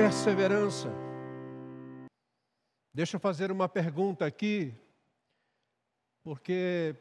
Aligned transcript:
perseverança. 0.00 0.88
Deixa 2.94 3.16
eu 3.16 3.20
fazer 3.20 3.52
uma 3.52 3.68
pergunta 3.68 4.24
aqui, 4.24 4.74
porque 6.24 6.96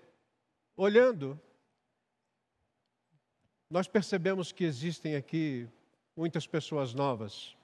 olhando, 0.76 1.40
nós 3.70 3.88
percebemos 3.88 4.52
que 4.52 4.66
existem 4.66 5.16
aqui 5.16 5.66
muitas 6.14 6.46
pessoas 6.46 6.94
novas, 6.94 7.56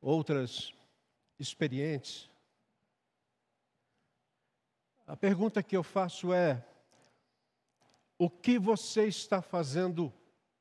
outras 0.00 0.74
experientes. 1.38 2.28
A 5.06 5.16
pergunta 5.16 5.62
que 5.62 5.76
eu 5.76 5.84
faço 5.84 6.32
é: 6.32 6.66
o 8.18 8.28
que 8.28 8.58
você 8.58 9.06
está 9.06 9.40
fazendo 9.40 10.12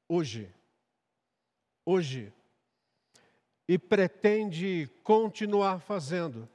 hoje? 0.08 0.54
Hoje. 1.84 2.31
E 3.70 3.78
pretende 3.78 4.88
continuar 5.04 5.80
fazendo. 5.80 6.50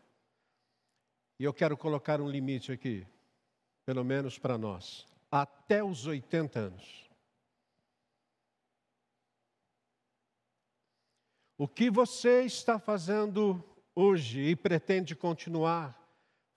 E 1.38 1.44
eu 1.44 1.54
quero 1.54 1.76
colocar 1.76 2.20
um 2.20 2.28
limite 2.28 2.72
aqui, 2.72 3.06
pelo 3.86 4.02
menos 4.02 4.36
para 4.36 4.58
nós, 4.58 5.06
até 5.30 5.80
os 5.80 6.08
80 6.08 6.58
anos. 6.58 7.08
O 11.56 11.68
que 11.68 11.88
você 11.88 12.42
está 12.42 12.80
fazendo 12.80 13.62
hoje 13.94 14.40
e 14.40 14.56
pretende 14.56 15.14
continuar 15.14 15.96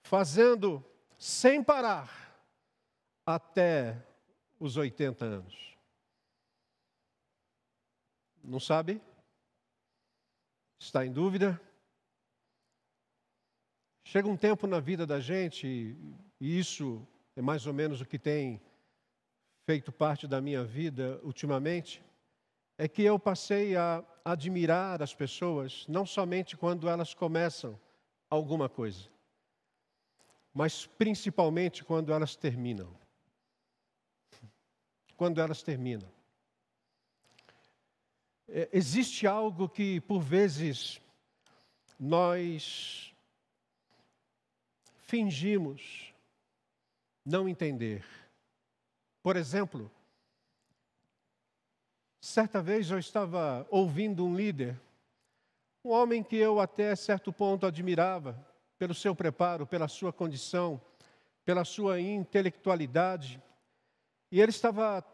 fazendo 0.02 0.84
sem 1.16 1.62
parar 1.62 2.36
até 3.24 4.04
os 4.58 4.76
80 4.76 5.24
anos. 5.24 5.78
Não 8.42 8.58
sabe? 8.58 9.00
Está 10.78 11.04
em 11.04 11.12
dúvida? 11.12 11.60
Chega 14.04 14.28
um 14.28 14.36
tempo 14.36 14.66
na 14.66 14.80
vida 14.80 15.06
da 15.06 15.20
gente, 15.20 15.66
e 16.40 16.58
isso 16.58 17.06
é 17.36 17.42
mais 17.42 17.66
ou 17.66 17.74
menos 17.74 18.00
o 18.00 18.06
que 18.06 18.18
tem 18.18 18.60
feito 19.66 19.92
parte 19.92 20.26
da 20.26 20.40
minha 20.40 20.64
vida 20.64 21.20
ultimamente, 21.22 22.02
é 22.78 22.88
que 22.88 23.02
eu 23.02 23.18
passei 23.18 23.76
a 23.76 24.02
admirar 24.24 25.02
as 25.02 25.14
pessoas, 25.14 25.84
não 25.88 26.06
somente 26.06 26.56
quando 26.56 26.88
elas 26.88 27.12
começam 27.12 27.78
alguma 28.30 28.68
coisa, 28.68 29.10
mas 30.54 30.86
principalmente 30.86 31.84
quando 31.84 32.12
elas 32.12 32.34
terminam 32.34 32.96
quando 35.18 35.40
elas 35.40 35.62
terminam. 35.62 36.08
É, 38.50 38.68
existe 38.72 39.26
algo 39.26 39.68
que, 39.68 40.00
por 40.00 40.20
vezes, 40.20 41.00
nós 42.00 43.14
fingimos 45.02 46.14
não 47.24 47.46
entender. 47.46 48.04
Por 49.22 49.36
exemplo, 49.36 49.90
certa 52.18 52.62
vez 52.62 52.90
eu 52.90 52.98
estava 52.98 53.66
ouvindo 53.70 54.24
um 54.24 54.34
líder, 54.34 54.80
um 55.84 55.90
homem 55.90 56.22
que 56.22 56.36
eu 56.36 56.58
até 56.58 56.96
certo 56.96 57.30
ponto 57.30 57.66
admirava, 57.66 58.46
pelo 58.78 58.94
seu 58.94 59.14
preparo, 59.14 59.66
pela 59.66 59.88
sua 59.88 60.12
condição, 60.12 60.80
pela 61.44 61.64
sua 61.64 62.00
intelectualidade, 62.00 63.42
e 64.30 64.40
ele 64.40 64.50
estava 64.50 65.04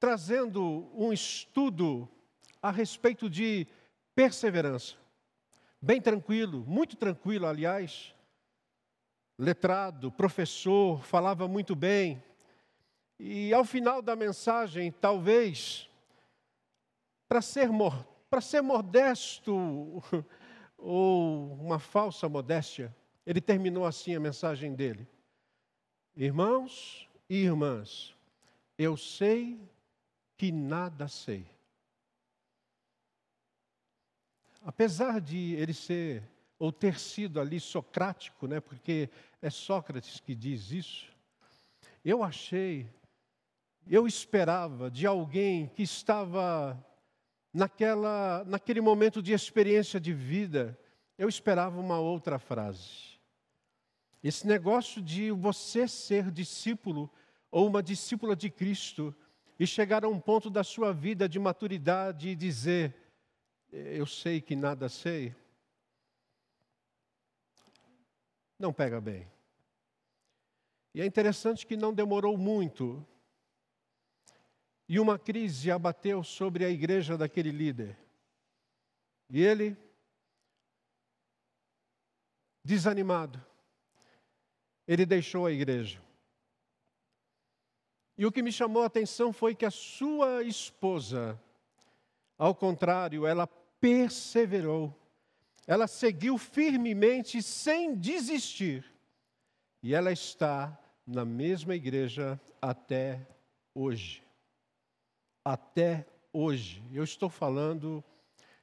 trazendo 0.00 0.90
um 0.94 1.12
estudo 1.12 2.08
a 2.64 2.70
respeito 2.70 3.28
de 3.28 3.66
perseverança. 4.14 4.96
Bem 5.82 6.00
tranquilo, 6.00 6.64
muito 6.66 6.96
tranquilo, 6.96 7.46
aliás. 7.46 8.14
Letrado, 9.38 10.10
professor, 10.10 11.04
falava 11.04 11.46
muito 11.46 11.76
bem. 11.76 12.24
E 13.20 13.52
ao 13.52 13.66
final 13.66 14.00
da 14.00 14.16
mensagem, 14.16 14.90
talvez, 14.90 15.90
para 17.28 17.42
ser, 17.42 17.68
para 18.30 18.40
ser 18.40 18.62
modesto 18.62 20.02
ou 20.78 21.52
uma 21.56 21.78
falsa 21.78 22.30
modéstia, 22.30 22.96
ele 23.26 23.42
terminou 23.42 23.84
assim 23.84 24.14
a 24.16 24.20
mensagem 24.20 24.74
dele: 24.74 25.06
Irmãos 26.16 27.10
e 27.28 27.42
irmãs, 27.44 28.16
eu 28.78 28.96
sei 28.96 29.60
que 30.38 30.50
nada 30.50 31.08
sei. 31.08 31.53
Apesar 34.64 35.20
de 35.20 35.52
ele 35.56 35.74
ser, 35.74 36.22
ou 36.58 36.72
ter 36.72 36.98
sido 36.98 37.38
ali 37.38 37.60
socrático, 37.60 38.46
né, 38.46 38.60
porque 38.60 39.10
é 39.42 39.50
Sócrates 39.50 40.20
que 40.20 40.34
diz 40.34 40.70
isso, 40.70 41.12
eu 42.02 42.22
achei, 42.22 42.88
eu 43.86 44.06
esperava 44.06 44.90
de 44.90 45.06
alguém 45.06 45.68
que 45.68 45.82
estava 45.82 46.82
naquela, 47.52 48.42
naquele 48.46 48.80
momento 48.80 49.20
de 49.20 49.34
experiência 49.34 50.00
de 50.00 50.14
vida, 50.14 50.78
eu 51.18 51.28
esperava 51.28 51.78
uma 51.78 52.00
outra 52.00 52.38
frase. 52.38 53.20
Esse 54.22 54.46
negócio 54.46 55.02
de 55.02 55.30
você 55.30 55.86
ser 55.86 56.30
discípulo 56.30 57.10
ou 57.50 57.66
uma 57.66 57.82
discípula 57.82 58.34
de 58.34 58.48
Cristo 58.48 59.14
e 59.58 59.66
chegar 59.66 60.06
a 60.06 60.08
um 60.08 60.18
ponto 60.18 60.48
da 60.48 60.64
sua 60.64 60.90
vida 60.90 61.28
de 61.28 61.38
maturidade 61.38 62.30
e 62.30 62.34
dizer: 62.34 63.03
Eu 63.76 64.06
sei 64.06 64.40
que 64.40 64.54
nada 64.54 64.88
sei, 64.88 65.34
não 68.56 68.72
pega 68.72 69.00
bem. 69.00 69.28
E 70.94 71.00
é 71.00 71.06
interessante 71.06 71.66
que 71.66 71.76
não 71.76 71.92
demorou 71.92 72.38
muito 72.38 73.04
e 74.88 75.00
uma 75.00 75.18
crise 75.18 75.72
abateu 75.72 76.22
sobre 76.22 76.64
a 76.64 76.70
igreja 76.70 77.18
daquele 77.18 77.50
líder. 77.50 77.98
E 79.28 79.42
ele, 79.42 79.76
desanimado, 82.62 83.44
ele 84.86 85.04
deixou 85.04 85.46
a 85.46 85.52
igreja. 85.52 86.00
E 88.16 88.24
o 88.24 88.30
que 88.30 88.40
me 88.40 88.52
chamou 88.52 88.84
a 88.84 88.86
atenção 88.86 89.32
foi 89.32 89.52
que 89.52 89.66
a 89.66 89.70
sua 89.72 90.44
esposa, 90.44 91.42
ao 92.38 92.54
contrário, 92.54 93.26
ela 93.26 93.48
perseverou, 93.84 94.98
ela 95.66 95.86
seguiu 95.86 96.38
firmemente 96.38 97.42
sem 97.42 97.94
desistir, 97.94 98.82
e 99.82 99.94
ela 99.94 100.10
está 100.10 100.74
na 101.06 101.22
mesma 101.22 101.74
igreja 101.74 102.40
até 102.62 103.28
hoje. 103.74 104.24
Até 105.44 106.06
hoje. 106.32 106.82
Eu 106.94 107.04
estou 107.04 107.28
falando 107.28 108.02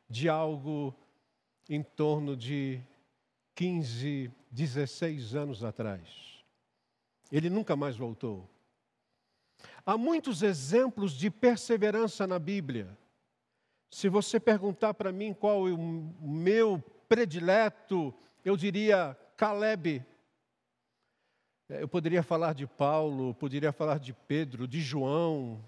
de 0.09 0.27
algo 0.27 0.91
em 1.69 1.83
torno 1.83 2.35
de 2.35 2.81
15, 3.53 4.31
16 4.49 5.35
anos 5.35 5.63
atrás. 5.63 6.43
Ele 7.31 7.47
nunca 7.47 7.75
mais 7.75 7.95
voltou. 7.95 8.49
Há 9.85 9.95
muitos 9.99 10.41
exemplos 10.41 11.13
de 11.13 11.29
perseverança 11.29 12.25
na 12.25 12.39
Bíblia. 12.39 12.97
Se 13.91 14.07
você 14.07 14.39
perguntar 14.39 14.93
para 14.93 15.11
mim 15.11 15.33
qual 15.33 15.67
é 15.67 15.73
o 15.73 15.77
meu 16.21 16.81
predileto, 17.09 18.13
eu 18.43 18.55
diria 18.55 19.17
Caleb. 19.35 20.03
Eu 21.67 21.89
poderia 21.89 22.23
falar 22.23 22.53
de 22.53 22.65
Paulo, 22.65 23.35
poderia 23.35 23.73
falar 23.73 23.99
de 23.99 24.13
Pedro, 24.13 24.65
de 24.65 24.79
João, 24.79 25.61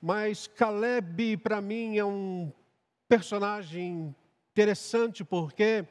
mas 0.00 0.46
Caleb 0.46 1.36
para 1.38 1.60
mim 1.60 1.98
é 1.98 2.04
um 2.04 2.52
personagem 3.08 4.14
interessante 4.52 5.24
porque 5.24 5.84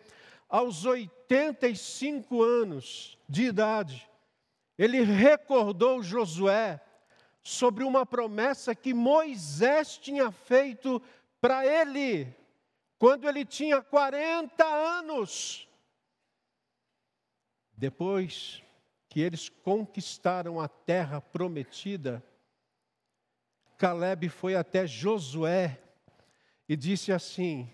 aos 0.48 0.86
85 0.86 2.42
anos 2.42 3.18
de 3.28 3.44
idade, 3.44 4.10
ele 4.78 5.02
recordou 5.02 6.02
Josué 6.02 6.80
sobre 7.42 7.84
uma 7.84 8.06
promessa 8.06 8.74
que 8.74 8.94
Moisés 8.94 9.98
tinha 9.98 10.32
feito 10.32 11.02
para 11.44 11.66
ele, 11.66 12.34
quando 12.98 13.28
ele 13.28 13.44
tinha 13.44 13.82
40 13.82 14.64
anos. 14.64 15.68
Depois 17.74 18.64
que 19.10 19.20
eles 19.20 19.50
conquistaram 19.50 20.62
a 20.62 20.70
terra 20.70 21.20
prometida, 21.20 22.24
Caleb 23.78 24.30
foi 24.30 24.56
até 24.56 24.88
Josué 24.88 25.82
e 26.70 26.78
disse 26.78 27.12
assim: 27.12 27.70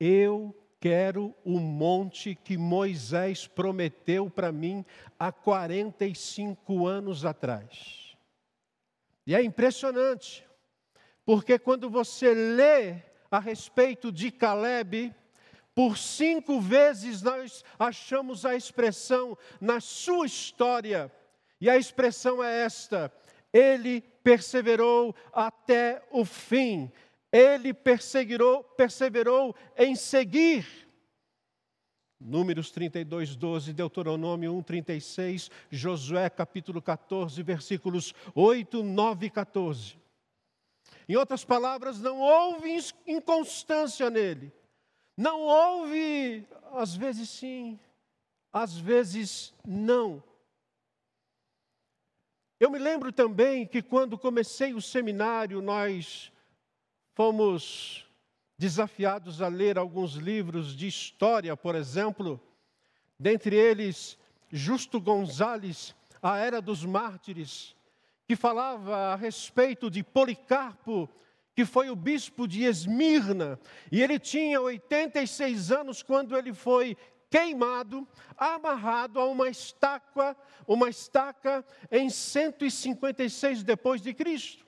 Eu 0.00 0.56
quero 0.80 1.34
o 1.44 1.60
monte 1.60 2.34
que 2.34 2.56
Moisés 2.56 3.46
prometeu 3.46 4.30
para 4.30 4.50
mim 4.50 4.82
há 5.18 5.30
45 5.30 6.86
anos 6.86 7.22
atrás. 7.26 8.16
E 9.26 9.34
é 9.34 9.42
impressionante, 9.42 10.43
porque 11.24 11.58
quando 11.58 11.88
você 11.88 12.34
lê 12.34 13.02
a 13.30 13.38
respeito 13.38 14.12
de 14.12 14.30
Caleb, 14.30 15.14
por 15.74 15.98
cinco 15.98 16.60
vezes 16.60 17.22
nós 17.22 17.64
achamos 17.78 18.44
a 18.44 18.54
expressão 18.54 19.36
na 19.60 19.80
sua 19.80 20.26
história, 20.26 21.10
e 21.60 21.68
a 21.68 21.76
expressão 21.76 22.42
é 22.42 22.62
esta: 22.62 23.12
ele 23.52 24.00
perseverou 24.22 25.14
até 25.32 26.02
o 26.10 26.24
fim, 26.24 26.92
ele 27.32 27.72
perseverou, 27.74 28.62
perseverou 28.62 29.54
em 29.76 29.96
seguir. 29.96 30.84
Números 32.20 32.70
32, 32.70 33.36
12, 33.36 33.72
Deuteronômio 33.72 34.54
1, 34.56 34.62
36, 34.62 35.50
Josué 35.70 36.30
capítulo 36.30 36.80
14, 36.80 37.42
versículos 37.42 38.14
8, 38.34 38.82
9 38.82 39.26
e 39.26 39.30
14. 39.30 40.03
Em 41.08 41.16
outras 41.16 41.44
palavras, 41.44 42.00
não 42.00 42.18
houve 42.18 42.76
inconstância 43.06 44.08
nele. 44.08 44.52
Não 45.16 45.40
houve, 45.42 46.46
às 46.72 46.94
vezes 46.94 47.28
sim, 47.30 47.78
às 48.52 48.76
vezes 48.76 49.54
não. 49.64 50.22
Eu 52.58 52.70
me 52.70 52.78
lembro 52.78 53.12
também 53.12 53.66
que 53.66 53.82
quando 53.82 54.16
comecei 54.16 54.74
o 54.74 54.80
seminário, 54.80 55.60
nós 55.60 56.32
fomos 57.14 58.08
desafiados 58.56 59.42
a 59.42 59.48
ler 59.48 59.76
alguns 59.76 60.14
livros 60.14 60.74
de 60.74 60.86
história, 60.86 61.56
por 61.56 61.74
exemplo, 61.74 62.40
dentre 63.18 63.56
eles 63.56 64.18
Justo 64.50 65.00
Gonzales, 65.00 65.94
A 66.22 66.38
Era 66.38 66.62
dos 66.62 66.84
Mártires, 66.84 67.76
que 68.26 68.36
falava 68.36 69.12
a 69.12 69.16
respeito 69.16 69.90
de 69.90 70.02
Policarpo, 70.02 71.08
que 71.54 71.64
foi 71.64 71.88
o 71.90 71.96
bispo 71.96 72.48
de 72.48 72.64
Esmirna, 72.64 73.60
e 73.92 74.02
ele 74.02 74.18
tinha 74.18 74.60
86 74.60 75.70
anos 75.70 76.02
quando 76.02 76.36
ele 76.36 76.52
foi 76.52 76.96
queimado, 77.30 78.06
amarrado 78.36 79.20
a 79.20 79.26
uma 79.26 79.48
estaca, 79.48 80.36
uma 80.66 80.88
estaca 80.88 81.64
em 81.90 82.08
156 82.08 83.62
depois 83.62 84.00
de 84.00 84.14
Cristo. 84.14 84.64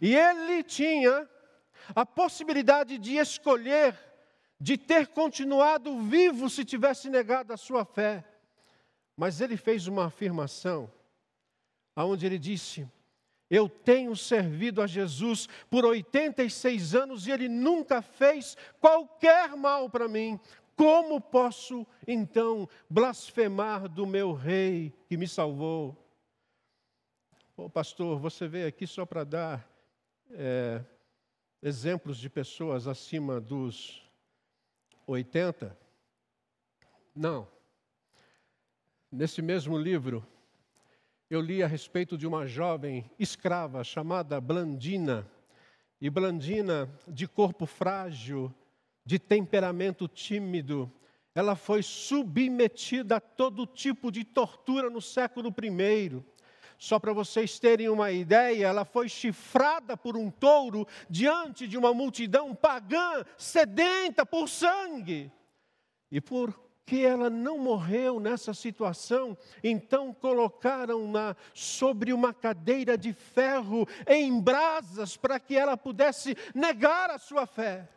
E 0.00 0.14
ele 0.14 0.62
tinha 0.62 1.28
a 1.94 2.06
possibilidade 2.06 2.98
de 2.98 3.16
escolher, 3.16 3.98
de 4.60 4.76
ter 4.76 5.08
continuado 5.08 5.98
vivo 6.00 6.48
se 6.48 6.64
tivesse 6.64 7.08
negado 7.10 7.52
a 7.52 7.56
sua 7.56 7.84
fé. 7.84 8.24
Mas 9.16 9.40
ele 9.40 9.56
fez 9.56 9.86
uma 9.86 10.06
afirmação, 10.06 10.90
aonde 12.00 12.26
ele 12.26 12.38
disse: 12.38 12.88
eu 13.50 13.68
tenho 13.68 14.14
servido 14.14 14.80
a 14.80 14.86
Jesus 14.86 15.48
por 15.68 15.84
86 15.84 16.94
anos 16.94 17.26
e 17.26 17.32
ele 17.32 17.48
nunca 17.48 18.00
fez 18.00 18.56
qualquer 18.80 19.56
mal 19.56 19.90
para 19.90 20.06
mim. 20.06 20.38
Como 20.76 21.20
posso 21.20 21.84
então 22.06 22.68
blasfemar 22.88 23.88
do 23.88 24.06
meu 24.06 24.32
rei 24.32 24.94
que 25.08 25.16
me 25.16 25.26
salvou? 25.26 25.96
Ô 27.56 27.68
pastor, 27.68 28.18
você 28.20 28.46
veio 28.46 28.68
aqui 28.68 28.86
só 28.86 29.04
para 29.04 29.24
dar 29.24 29.68
é, 30.30 30.82
exemplos 31.60 32.18
de 32.18 32.30
pessoas 32.30 32.86
acima 32.86 33.40
dos 33.40 34.00
80? 35.08 35.76
Não. 37.14 37.48
Nesse 39.10 39.42
mesmo 39.42 39.76
livro, 39.76 40.24
eu 41.30 41.40
li 41.40 41.62
a 41.62 41.66
respeito 41.68 42.18
de 42.18 42.26
uma 42.26 42.44
jovem 42.44 43.08
escrava 43.16 43.84
chamada 43.84 44.40
Blandina. 44.40 45.24
E 46.00 46.10
Blandina, 46.10 46.90
de 47.06 47.28
corpo 47.28 47.66
frágil, 47.66 48.52
de 49.04 49.16
temperamento 49.16 50.08
tímido, 50.08 50.92
ela 51.32 51.54
foi 51.54 51.84
submetida 51.84 53.16
a 53.16 53.20
todo 53.20 53.64
tipo 53.64 54.10
de 54.10 54.24
tortura 54.24 54.90
no 54.90 55.00
século 55.00 55.54
I. 55.62 56.20
Só 56.76 56.98
para 56.98 57.12
vocês 57.12 57.60
terem 57.60 57.88
uma 57.88 58.10
ideia, 58.10 58.66
ela 58.66 58.84
foi 58.84 59.08
chifrada 59.08 59.96
por 59.96 60.16
um 60.16 60.30
touro 60.30 60.84
diante 61.08 61.68
de 61.68 61.78
uma 61.78 61.94
multidão 61.94 62.56
pagã, 62.56 63.24
sedenta 63.36 64.26
por 64.26 64.48
sangue. 64.48 65.30
E 66.10 66.20
por 66.20 66.58
que 66.90 67.06
ela 67.06 67.30
não 67.30 67.56
morreu 67.56 68.18
nessa 68.18 68.52
situação, 68.52 69.38
então 69.62 70.12
colocaram-na 70.12 71.36
sobre 71.54 72.12
uma 72.12 72.34
cadeira 72.34 72.98
de 72.98 73.12
ferro 73.12 73.86
em 74.08 74.40
brasas 74.40 75.16
para 75.16 75.38
que 75.38 75.56
ela 75.56 75.76
pudesse 75.76 76.36
negar 76.52 77.08
a 77.08 77.16
sua 77.16 77.46
fé. 77.46 77.88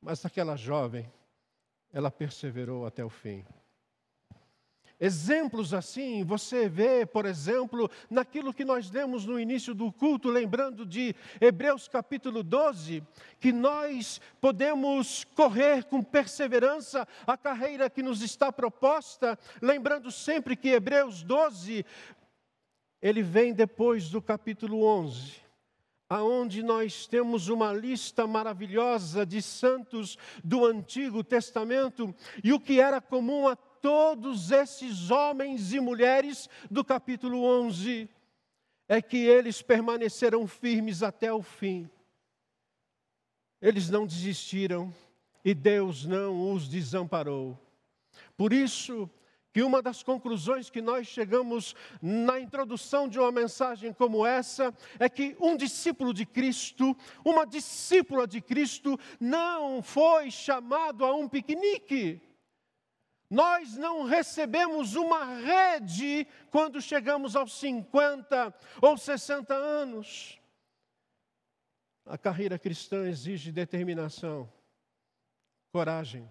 Mas 0.00 0.24
aquela 0.24 0.54
jovem, 0.54 1.12
ela 1.92 2.08
perseverou 2.08 2.86
até 2.86 3.04
o 3.04 3.10
fim. 3.10 3.44
Exemplos 5.04 5.74
assim 5.74 6.22
você 6.22 6.68
vê, 6.68 7.04
por 7.04 7.26
exemplo, 7.26 7.90
naquilo 8.08 8.54
que 8.54 8.64
nós 8.64 8.88
lemos 8.88 9.26
no 9.26 9.36
início 9.36 9.74
do 9.74 9.90
culto, 9.90 10.28
lembrando 10.28 10.86
de 10.86 11.12
Hebreus 11.40 11.88
capítulo 11.88 12.40
12, 12.44 13.02
que 13.40 13.50
nós 13.50 14.20
podemos 14.40 15.24
correr 15.34 15.82
com 15.86 16.04
perseverança 16.04 17.04
a 17.26 17.36
carreira 17.36 17.90
que 17.90 18.00
nos 18.00 18.22
está 18.22 18.52
proposta, 18.52 19.36
lembrando 19.60 20.08
sempre 20.12 20.54
que 20.54 20.68
Hebreus 20.68 21.24
12, 21.24 21.84
ele 23.02 23.24
vem 23.24 23.52
depois 23.52 24.08
do 24.08 24.22
capítulo 24.22 24.84
11 24.84 25.42
aonde 26.08 26.62
nós 26.62 27.06
temos 27.06 27.48
uma 27.48 27.72
lista 27.72 28.26
maravilhosa 28.26 29.24
de 29.24 29.40
santos 29.40 30.18
do 30.44 30.66
Antigo 30.66 31.24
Testamento, 31.24 32.14
e 32.44 32.52
o 32.52 32.60
que 32.60 32.78
era 32.78 33.00
comum 33.00 33.48
a 33.48 33.56
todos 33.82 34.52
esses 34.52 35.10
homens 35.10 35.72
e 35.72 35.80
mulheres 35.80 36.48
do 36.70 36.84
capítulo 36.84 37.44
11 37.44 38.08
é 38.88 39.02
que 39.02 39.16
eles 39.16 39.60
permaneceram 39.60 40.46
firmes 40.46 41.02
até 41.02 41.32
o 41.32 41.42
fim. 41.42 41.90
Eles 43.60 43.90
não 43.90 44.06
desistiram 44.06 44.94
e 45.44 45.52
Deus 45.52 46.06
não 46.06 46.52
os 46.52 46.68
desamparou. 46.68 47.58
Por 48.36 48.52
isso, 48.52 49.10
que 49.52 49.62
uma 49.62 49.82
das 49.82 50.02
conclusões 50.02 50.70
que 50.70 50.80
nós 50.80 51.08
chegamos 51.08 51.74
na 52.00 52.40
introdução 52.40 53.08
de 53.08 53.18
uma 53.18 53.32
mensagem 53.32 53.92
como 53.92 54.24
essa 54.24 54.72
é 54.98 55.08
que 55.08 55.36
um 55.40 55.56
discípulo 55.56 56.14
de 56.14 56.24
Cristo, 56.24 56.96
uma 57.24 57.44
discípula 57.44 58.26
de 58.26 58.40
Cristo, 58.40 58.98
não 59.20 59.82
foi 59.82 60.30
chamado 60.30 61.04
a 61.04 61.14
um 61.14 61.28
piquenique. 61.28 62.20
Nós 63.32 63.78
não 63.78 64.04
recebemos 64.04 64.94
uma 64.94 65.24
rede 65.24 66.26
quando 66.50 66.82
chegamos 66.82 67.34
aos 67.34 67.58
50 67.58 68.54
ou 68.82 68.98
60 68.98 69.54
anos. 69.54 70.38
A 72.04 72.18
carreira 72.18 72.58
cristã 72.58 73.08
exige 73.08 73.50
determinação, 73.50 74.52
coragem 75.72 76.30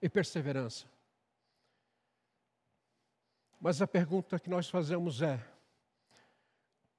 e 0.00 0.08
perseverança. 0.08 0.86
Mas 3.60 3.82
a 3.82 3.86
pergunta 3.86 4.40
que 4.40 4.48
nós 4.48 4.66
fazemos 4.66 5.20
é: 5.20 5.46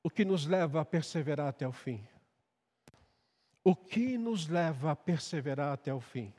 o 0.04 0.10
que 0.12 0.24
nos 0.24 0.46
leva 0.46 0.82
a 0.82 0.86
perseverar 0.86 1.48
até 1.48 1.68
o 1.68 1.74
fim? 1.74 2.08
O 3.64 3.76
que 3.76 4.20
nos 4.20 4.48
leva 4.48 4.92
a 4.92 4.96
perseverar 4.96 5.74
até 5.74 5.92
o 5.92 6.00
fim? 6.00 6.32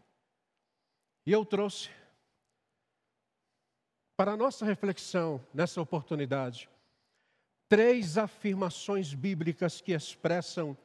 E 1.26 1.33
eu 1.33 1.45
trouxe 1.45 1.91
para 4.23 4.35
a 4.35 4.37
nossa 4.37 4.64
reflexão 4.64 5.45
nessa 5.52 5.81
oportunidade, 5.81 6.71
três 7.69 8.17
afirmações 8.17 9.12
bíblicas 9.12 9.81
que 9.81 9.91
expressam 9.91 10.79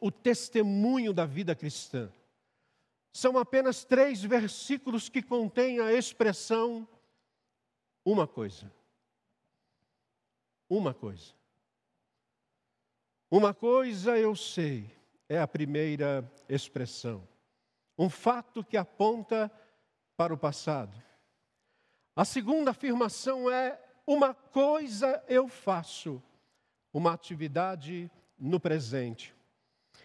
o 0.00 0.10
testemunho 0.10 1.12
da 1.12 1.26
vida 1.26 1.54
cristã. 1.54 2.10
São 3.12 3.36
apenas 3.36 3.84
três 3.84 4.22
versículos 4.22 5.10
que 5.10 5.20
contêm 5.20 5.80
a 5.80 5.92
expressão 5.92 6.88
uma 8.02 8.26
coisa. 8.26 8.72
Uma 10.66 10.94
coisa. 10.94 11.34
Uma 13.30 13.52
coisa 13.52 14.16
eu 14.16 14.34
sei, 14.34 14.90
é 15.28 15.38
a 15.38 15.46
primeira 15.46 16.26
expressão. 16.48 17.28
Um 17.98 18.08
fato 18.08 18.64
que 18.64 18.78
aponta 18.78 19.52
para 20.16 20.32
o 20.32 20.38
passado. 20.38 21.11
A 22.14 22.24
segunda 22.24 22.70
afirmação 22.70 23.50
é: 23.50 23.78
uma 24.06 24.34
coisa 24.34 25.22
eu 25.28 25.48
faço, 25.48 26.22
uma 26.92 27.12
atividade 27.12 28.10
no 28.38 28.60
presente. 28.60 29.34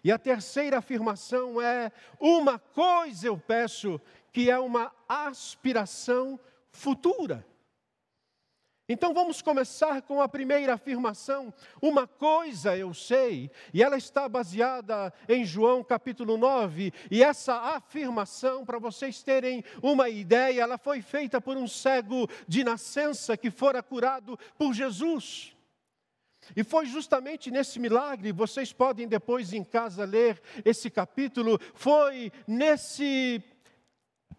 E 0.03 0.11
a 0.11 0.17
terceira 0.17 0.77
afirmação 0.77 1.61
é: 1.61 1.91
uma 2.19 2.57
coisa 2.57 3.27
eu 3.27 3.37
peço, 3.37 3.99
que 4.31 4.49
é 4.49 4.57
uma 4.57 4.93
aspiração 5.07 6.39
futura. 6.71 7.45
Então 8.89 9.13
vamos 9.13 9.41
começar 9.41 10.01
com 10.01 10.21
a 10.21 10.29
primeira 10.29 10.75
afirmação. 10.75 11.53
Uma 11.81 12.07
coisa 12.07 12.77
eu 12.77 12.93
sei, 12.93 13.51
e 13.73 13.83
ela 13.83 13.97
está 13.97 14.29
baseada 14.29 15.13
em 15.27 15.43
João 15.43 15.83
capítulo 15.83 16.37
9, 16.37 16.93
e 17.11 17.21
essa 17.21 17.53
afirmação, 17.75 18.65
para 18.65 18.79
vocês 18.79 19.21
terem 19.21 19.61
uma 19.83 20.07
ideia, 20.07 20.61
ela 20.61 20.77
foi 20.77 21.01
feita 21.01 21.41
por 21.41 21.57
um 21.57 21.67
cego 21.67 22.29
de 22.47 22.63
nascença 22.63 23.35
que 23.35 23.51
fora 23.51 23.83
curado 23.83 24.39
por 24.57 24.73
Jesus. 24.73 25.53
E 26.55 26.63
foi 26.63 26.85
justamente 26.85 27.51
nesse 27.51 27.79
milagre, 27.79 28.31
vocês 28.31 28.71
podem 28.71 29.05
depois 29.05 29.51
em 29.51 29.65
casa 29.65 30.05
ler 30.05 30.41
esse 30.63 30.89
capítulo, 30.89 31.59
foi 31.73 32.31
nesse 32.47 33.43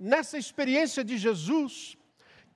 nessa 0.01 0.39
experiência 0.39 1.03
de 1.03 1.19
Jesus 1.19 1.98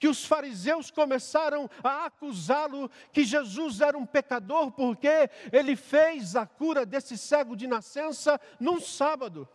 que 0.03 0.09
os 0.09 0.25
fariseus 0.25 0.91
começaram 0.91 1.71
a 1.81 2.07
acusá-lo 2.07 2.91
que 3.13 3.23
Jesus 3.23 3.81
era 3.81 3.97
um 3.97 4.05
pecador 4.05 4.73
porque 4.73 5.31
ele 5.53 5.77
fez 5.77 6.35
a 6.35 6.45
cura 6.45 6.85
desse 6.85 7.17
cego 7.17 7.55
de 7.55 7.69
nascença 7.69 8.41
num 8.59 8.81
sábado. 8.81 9.49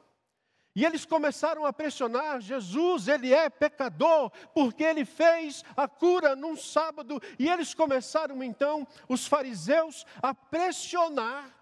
E 0.74 0.86
eles 0.86 1.04
começaram 1.04 1.66
a 1.66 1.74
pressionar 1.74 2.40
Jesus, 2.40 3.10
ele 3.10 3.34
é 3.34 3.50
pecador, 3.50 4.32
porque 4.54 4.86
ele 4.86 5.04
fez 5.04 5.66
a 5.76 5.86
cura 5.86 6.34
num 6.34 6.56
sábado. 6.56 7.22
E 7.38 7.50
eles 7.50 7.74
começaram 7.74 8.42
então, 8.42 8.88
os 9.10 9.28
fariseus, 9.28 10.06
a 10.24 10.34
pressionar 10.34 11.54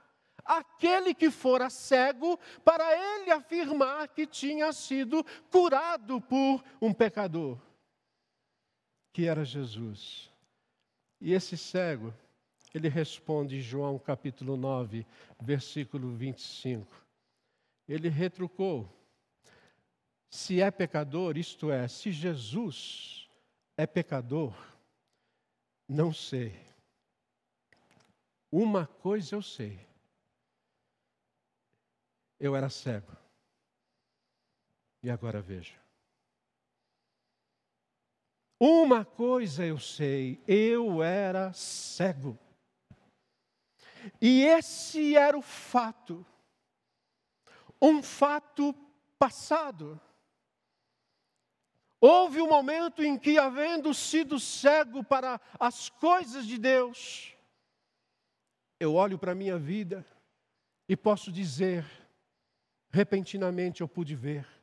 aquele 0.46 1.15
que 1.15 1.32
fora 1.32 1.72
cego, 1.72 2.39
para 2.63 2.86
ele 2.96 3.32
afirmar 3.32 4.10
que 4.10 4.27
tinha 4.27 4.72
sido 4.72 5.25
curado 5.50 6.22
por 6.22 6.63
um 6.80 6.94
pecador 6.94 7.58
que 9.15 9.27
era 9.29 9.45
Jesus. 9.45 10.29
E 11.22 11.31
esse 11.31 11.55
cego, 11.55 12.13
ele 12.74 12.89
responde 12.89 13.55
em 13.55 13.62
João 13.62 13.98
capítulo 13.98 14.57
9, 14.57 15.07
versículo 15.41 16.13
25. 16.13 16.86
Ele 17.88 18.10
retrucou: 18.10 18.93
se 20.29 20.60
é 20.60 20.69
pecador, 20.69 21.38
isto 21.38 21.72
é, 21.72 21.88
se 21.88 22.12
Jesus 22.12 23.29
é 23.77 23.88
pecador, 23.88 24.53
não 25.88 26.12
sei. 26.12 26.53
Uma 28.51 28.86
coisa 28.86 29.34
eu 29.34 29.41
sei. 29.41 29.79
Eu 32.38 32.53
era 32.53 32.69
cego. 32.69 33.15
E 35.01 35.10
agora 35.10 35.41
vejo. 35.41 35.85
Uma 38.59 39.03
coisa 39.03 39.65
eu 39.65 39.77
sei, 39.77 40.41
eu 40.47 41.03
era 41.03 41.51
cego. 41.53 42.39
E 44.21 44.43
esse 44.43 45.15
era 45.15 45.38
o 45.38 45.41
fato, 45.41 46.25
um 47.81 48.01
fato 48.01 48.74
passado. 49.19 50.00
Houve 52.00 52.39
um 52.39 52.47
momento 52.47 53.03
em 53.03 53.17
que, 53.17 53.38
havendo 53.38 53.93
sido 53.93 54.39
cego 54.39 55.03
para 55.03 55.41
as 55.59 55.89
coisas 55.89 56.45
de 56.45 56.57
Deus, 56.57 57.35
eu 58.79 58.93
olho 58.93 59.17
para 59.17 59.31
a 59.31 59.35
minha 59.35 59.57
vida 59.57 60.05
e 60.88 60.95
posso 60.95 61.31
dizer, 61.31 61.85
repentinamente 62.91 63.81
eu 63.81 63.88
pude 63.88 64.15
ver. 64.15 64.54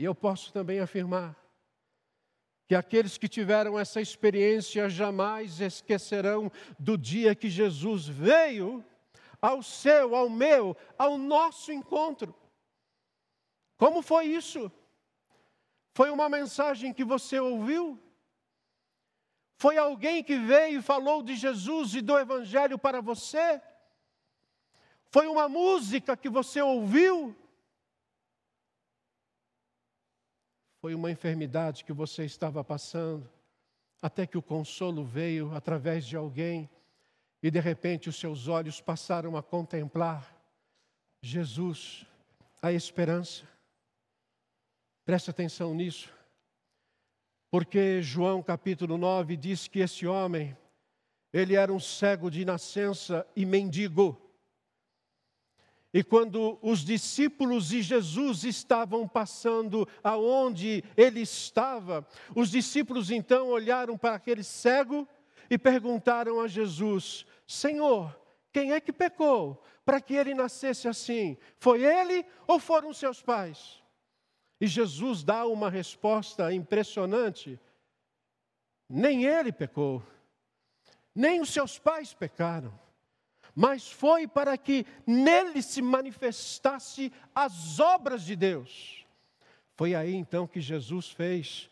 E 0.00 0.04
eu 0.04 0.14
posso 0.14 0.50
também 0.50 0.80
afirmar 0.80 1.36
que 2.66 2.74
aqueles 2.74 3.18
que 3.18 3.28
tiveram 3.28 3.78
essa 3.78 4.00
experiência 4.00 4.88
jamais 4.88 5.60
esquecerão 5.60 6.50
do 6.78 6.96
dia 6.96 7.34
que 7.34 7.50
Jesus 7.50 8.08
veio 8.08 8.82
ao 9.42 9.62
seu, 9.62 10.16
ao 10.16 10.30
meu, 10.30 10.74
ao 10.96 11.18
nosso 11.18 11.70
encontro. 11.70 12.34
Como 13.76 14.00
foi 14.00 14.24
isso? 14.24 14.72
Foi 15.92 16.08
uma 16.08 16.30
mensagem 16.30 16.94
que 16.94 17.04
você 17.04 17.38
ouviu? 17.38 18.00
Foi 19.58 19.76
alguém 19.76 20.24
que 20.24 20.38
veio 20.38 20.78
e 20.78 20.82
falou 20.82 21.22
de 21.22 21.36
Jesus 21.36 21.94
e 21.94 22.00
do 22.00 22.18
Evangelho 22.18 22.78
para 22.78 23.02
você? 23.02 23.60
Foi 25.10 25.26
uma 25.26 25.46
música 25.46 26.16
que 26.16 26.30
você 26.30 26.62
ouviu? 26.62 27.36
Foi 30.80 30.94
uma 30.94 31.10
enfermidade 31.10 31.84
que 31.84 31.92
você 31.92 32.24
estava 32.24 32.64
passando, 32.64 33.28
até 34.00 34.26
que 34.26 34.38
o 34.38 34.42
consolo 34.42 35.04
veio 35.04 35.54
através 35.54 36.06
de 36.06 36.16
alguém 36.16 36.70
e 37.42 37.50
de 37.50 37.60
repente 37.60 38.08
os 38.08 38.16
seus 38.16 38.48
olhos 38.48 38.80
passaram 38.80 39.36
a 39.36 39.42
contemplar 39.42 40.34
Jesus, 41.22 42.06
a 42.62 42.72
esperança. 42.72 43.44
Preste 45.04 45.28
atenção 45.28 45.74
nisso, 45.74 46.10
porque 47.50 48.00
João 48.00 48.42
capítulo 48.42 48.96
9 48.96 49.36
diz 49.36 49.68
que 49.68 49.80
esse 49.80 50.06
homem, 50.06 50.56
ele 51.30 51.56
era 51.56 51.70
um 51.70 51.80
cego 51.80 52.30
de 52.30 52.42
nascença 52.44 53.26
e 53.36 53.44
mendigo. 53.44 54.18
E 55.92 56.04
quando 56.04 56.56
os 56.62 56.80
discípulos 56.80 57.72
e 57.72 57.82
Jesus 57.82 58.44
estavam 58.44 59.08
passando 59.08 59.88
aonde 60.04 60.84
ele 60.96 61.20
estava, 61.20 62.06
os 62.34 62.50
discípulos 62.50 63.10
então 63.10 63.48
olharam 63.48 63.98
para 63.98 64.14
aquele 64.14 64.44
cego 64.44 65.06
e 65.48 65.58
perguntaram 65.58 66.40
a 66.40 66.46
Jesus: 66.46 67.26
Senhor, 67.44 68.16
quem 68.52 68.72
é 68.72 68.80
que 68.80 68.92
pecou 68.92 69.60
para 69.84 70.00
que 70.00 70.14
ele 70.14 70.32
nascesse 70.32 70.86
assim? 70.86 71.36
Foi 71.58 71.82
ele 71.82 72.24
ou 72.46 72.60
foram 72.60 72.92
seus 72.92 73.20
pais? 73.20 73.82
E 74.60 74.68
Jesus 74.68 75.24
dá 75.24 75.44
uma 75.44 75.68
resposta 75.68 76.52
impressionante: 76.54 77.58
nem 78.88 79.24
ele 79.24 79.50
pecou, 79.50 80.00
nem 81.12 81.40
os 81.40 81.52
seus 81.52 81.80
pais 81.80 82.14
pecaram 82.14 82.72
mas 83.54 83.90
foi 83.90 84.26
para 84.26 84.56
que 84.56 84.86
nele 85.06 85.62
se 85.62 85.82
manifestasse 85.82 87.12
as 87.34 87.78
obras 87.78 88.22
de 88.22 88.36
Deus. 88.36 89.04
Foi 89.76 89.94
aí 89.94 90.14
então 90.14 90.46
que 90.46 90.60
Jesus 90.60 91.10
fez 91.10 91.70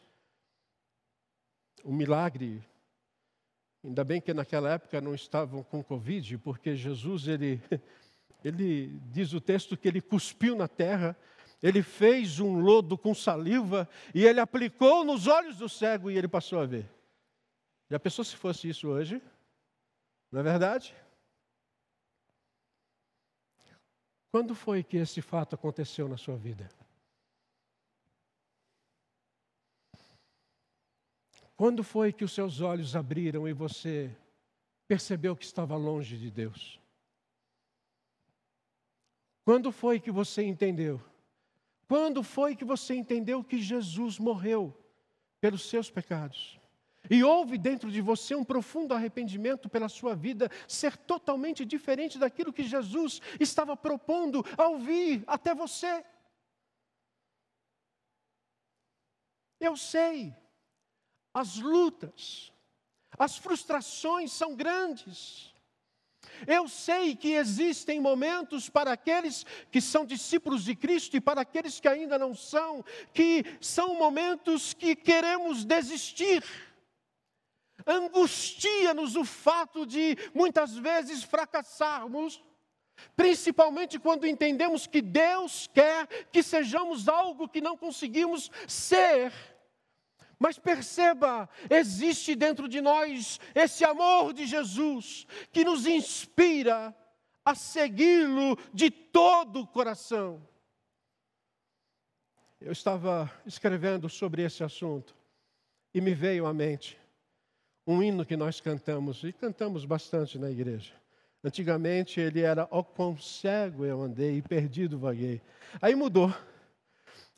o 1.84 1.90
um 1.90 1.94
milagre. 1.94 2.64
Ainda 3.84 4.02
bem 4.02 4.20
que 4.20 4.34
naquela 4.34 4.70
época 4.70 5.00
não 5.00 5.14
estavam 5.14 5.62
com 5.62 5.82
Covid, 5.82 6.38
porque 6.38 6.74
Jesus, 6.74 7.28
ele, 7.28 7.60
ele 8.44 8.98
diz 9.10 9.32
o 9.32 9.40
texto 9.40 9.76
que 9.76 9.88
ele 9.88 10.00
cuspiu 10.00 10.56
na 10.56 10.66
terra, 10.66 11.16
ele 11.62 11.82
fez 11.82 12.40
um 12.40 12.60
lodo 12.60 12.96
com 12.96 13.14
saliva 13.14 13.88
e 14.14 14.24
ele 14.24 14.40
aplicou 14.40 15.04
nos 15.04 15.26
olhos 15.26 15.58
do 15.58 15.68
cego 15.68 16.10
e 16.10 16.16
ele 16.16 16.28
passou 16.28 16.60
a 16.60 16.66
ver. 16.66 16.88
Já 17.90 17.98
pensou 17.98 18.24
se 18.24 18.36
fosse 18.36 18.68
isso 18.68 18.88
hoje? 18.88 19.20
Não 20.30 20.40
é 20.40 20.42
verdade? 20.42 20.94
Quando 24.38 24.54
foi 24.54 24.84
que 24.84 24.96
esse 24.96 25.20
fato 25.20 25.56
aconteceu 25.56 26.08
na 26.08 26.16
sua 26.16 26.36
vida? 26.36 26.70
Quando 31.56 31.82
foi 31.82 32.12
que 32.12 32.22
os 32.22 32.30
seus 32.30 32.60
olhos 32.60 32.94
abriram 32.94 33.48
e 33.48 33.52
você 33.52 34.16
percebeu 34.86 35.34
que 35.34 35.44
estava 35.44 35.76
longe 35.76 36.16
de 36.16 36.30
Deus? 36.30 36.80
Quando 39.44 39.72
foi 39.72 39.98
que 39.98 40.12
você 40.12 40.44
entendeu? 40.44 41.02
Quando 41.88 42.22
foi 42.22 42.54
que 42.54 42.64
você 42.64 42.94
entendeu 42.94 43.42
que 43.42 43.60
Jesus 43.60 44.20
morreu 44.20 44.72
pelos 45.40 45.68
seus 45.68 45.90
pecados? 45.90 46.60
E 47.10 47.22
houve 47.22 47.56
dentro 47.56 47.90
de 47.90 48.00
você 48.00 48.34
um 48.34 48.44
profundo 48.44 48.92
arrependimento 48.92 49.68
pela 49.68 49.88
sua 49.88 50.14
vida 50.14 50.50
ser 50.66 50.96
totalmente 50.96 51.64
diferente 51.64 52.18
daquilo 52.18 52.52
que 52.52 52.62
Jesus 52.62 53.20
estava 53.40 53.76
propondo 53.76 54.44
ao 54.56 54.78
vir 54.78 55.22
até 55.26 55.54
você. 55.54 56.04
Eu 59.60 59.76
sei, 59.76 60.34
as 61.32 61.56
lutas, 61.56 62.52
as 63.18 63.36
frustrações 63.36 64.30
são 64.32 64.54
grandes. 64.54 65.52
Eu 66.46 66.68
sei 66.68 67.16
que 67.16 67.32
existem 67.32 68.00
momentos 68.00 68.68
para 68.68 68.92
aqueles 68.92 69.44
que 69.72 69.80
são 69.80 70.04
discípulos 70.04 70.62
de 70.62 70.74
Cristo 70.76 71.16
e 71.16 71.20
para 71.20 71.40
aqueles 71.40 71.80
que 71.80 71.88
ainda 71.88 72.18
não 72.18 72.34
são, 72.34 72.84
que 73.12 73.44
são 73.60 73.94
momentos 73.98 74.72
que 74.72 74.94
queremos 74.94 75.64
desistir 75.64 76.44
angustia-nos 77.86 79.16
o 79.16 79.24
fato 79.24 79.86
de 79.86 80.16
muitas 80.34 80.76
vezes 80.76 81.22
fracassarmos, 81.22 82.42
principalmente 83.16 83.98
quando 83.98 84.26
entendemos 84.26 84.86
que 84.86 85.00
Deus 85.00 85.68
quer 85.72 86.06
que 86.32 86.42
sejamos 86.42 87.08
algo 87.08 87.48
que 87.48 87.60
não 87.60 87.76
conseguimos 87.76 88.50
ser. 88.66 89.32
Mas 90.38 90.58
perceba, 90.58 91.48
existe 91.68 92.34
dentro 92.34 92.68
de 92.68 92.80
nós 92.80 93.40
esse 93.54 93.84
amor 93.84 94.32
de 94.32 94.46
Jesus 94.46 95.26
que 95.52 95.64
nos 95.64 95.86
inspira 95.86 96.94
a 97.44 97.54
segui-lo 97.54 98.56
de 98.72 98.90
todo 98.90 99.60
o 99.60 99.66
coração. 99.66 100.46
Eu 102.60 102.72
estava 102.72 103.30
escrevendo 103.46 104.08
sobre 104.08 104.42
esse 104.42 104.62
assunto 104.62 105.16
e 105.94 106.00
me 106.00 106.14
veio 106.14 106.46
à 106.46 106.52
mente 106.52 106.98
um 107.88 108.02
hino 108.02 108.22
que 108.26 108.36
nós 108.36 108.60
cantamos, 108.60 109.24
e 109.24 109.32
cantamos 109.32 109.86
bastante 109.86 110.38
na 110.38 110.50
igreja. 110.50 110.92
Antigamente 111.42 112.20
ele 112.20 112.42
era 112.42 112.68
Ó 112.70 112.82
quão 112.82 113.16
cego 113.16 113.82
eu 113.82 114.02
andei 114.02 114.36
e 114.36 114.42
perdido 114.42 114.98
vaguei. 114.98 115.40
Aí 115.80 115.94
mudou. 115.94 116.30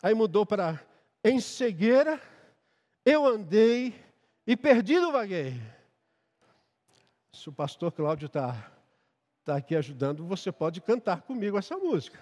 Aí 0.02 0.12
mudou 0.12 0.44
para 0.44 0.80
Em 1.22 1.38
cegueira 1.38 2.20
eu 3.04 3.24
andei 3.24 3.94
e 4.44 4.56
perdido 4.56 5.12
vaguei. 5.12 5.54
Se 7.32 7.48
o 7.48 7.52
pastor 7.52 7.92
Cláudio 7.92 8.26
está 8.26 8.72
tá 9.44 9.54
aqui 9.54 9.76
ajudando, 9.76 10.26
você 10.26 10.50
pode 10.50 10.80
cantar 10.80 11.22
comigo 11.22 11.56
essa 11.56 11.76
música. 11.76 12.18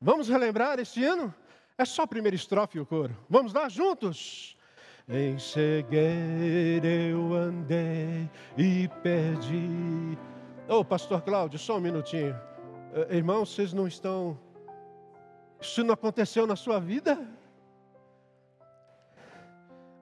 Vamos 0.00 0.28
relembrar 0.28 0.78
esse 0.78 1.00
hino? 1.00 1.34
É 1.76 1.84
só 1.84 2.02
a 2.02 2.06
primeira 2.06 2.36
estrofe 2.36 2.78
e 2.78 2.80
o 2.80 2.86
coro. 2.86 3.16
Vamos 3.28 3.52
lá 3.52 3.68
juntos? 3.68 4.55
Em 5.08 5.38
cegueira 5.38 6.88
eu 6.88 7.32
andei 7.32 8.28
e 8.58 8.88
perdi. 9.04 10.18
Ô, 10.68 10.78
oh, 10.80 10.84
pastor 10.84 11.22
Cláudio, 11.22 11.60
só 11.60 11.76
um 11.76 11.80
minutinho. 11.80 12.34
Uh, 12.92 13.14
irmãos, 13.14 13.54
vocês 13.54 13.72
não 13.72 13.86
estão. 13.86 14.36
Isso 15.60 15.84
não 15.84 15.94
aconteceu 15.94 16.44
na 16.44 16.56
sua 16.56 16.80
vida? 16.80 17.24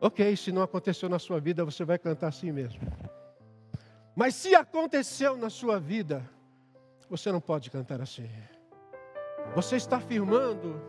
Ok, 0.01 0.35
se 0.39 0.51
não 0.51 0.63
aconteceu 0.63 1.07
na 1.11 1.19
sua 1.19 1.39
vida, 1.39 1.67
você 1.67 1.85
vai 1.85 1.99
cantar 1.99 2.29
assim 2.29 2.51
mesmo. 2.51 2.81
Mas 4.17 4.35
se 4.35 4.55
aconteceu 4.55 5.37
na 5.37 5.51
sua 5.51 5.79
vida, 5.79 6.25
você 7.11 7.31
não 7.31 7.43
pode 7.43 7.71
cantar 7.71 8.01
assim. 8.01 8.31
Você 9.55 9.77
está 9.77 9.99
afirmando, 9.99 10.81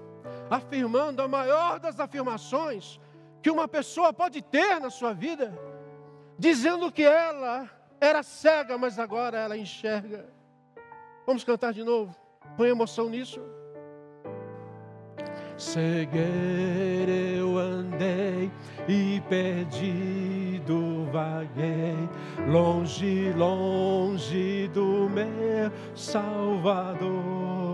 afirmando 0.49 1.21
a 1.21 1.27
maior 1.27 1.81
das 1.81 1.99
afirmações 1.99 2.97
que 3.45 3.51
uma 3.51 3.67
pessoa 3.67 4.11
pode 4.11 4.41
ter 4.41 4.79
na 4.79 4.89
sua 4.89 5.13
vida, 5.13 5.55
dizendo 6.35 6.91
que 6.91 7.03
ela 7.03 7.69
era 8.01 8.23
cega, 8.23 8.75
mas 8.75 8.97
agora 8.97 9.37
ela 9.37 9.55
enxerga. 9.55 10.25
Vamos 11.27 11.43
cantar 11.43 11.71
de 11.71 11.83
novo. 11.83 12.15
Põe 12.57 12.69
emoção 12.69 13.07
nisso. 13.07 13.39
Cegueira 15.55 17.11
eu 17.11 17.55
andei 17.55 18.51
e 18.87 19.21
perdido 19.29 21.05
vaguei, 21.11 21.95
longe, 22.47 23.31
longe 23.33 24.67
do 24.73 25.07
meu 25.07 25.71
Salvador 25.93 27.64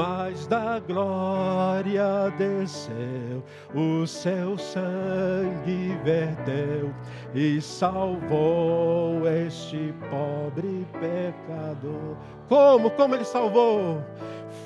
mas 0.00 0.46
da 0.46 0.78
glória 0.78 2.32
desceu, 2.38 3.44
o 3.74 4.06
seu 4.06 4.56
sangue 4.56 5.94
verteu 6.02 6.90
e 7.34 7.60
salvou 7.60 9.28
este 9.28 9.92
pobre 10.08 10.86
pecador. 10.98 12.16
Como? 12.48 12.90
Como 12.92 13.14
ele 13.14 13.26
salvou? 13.26 14.02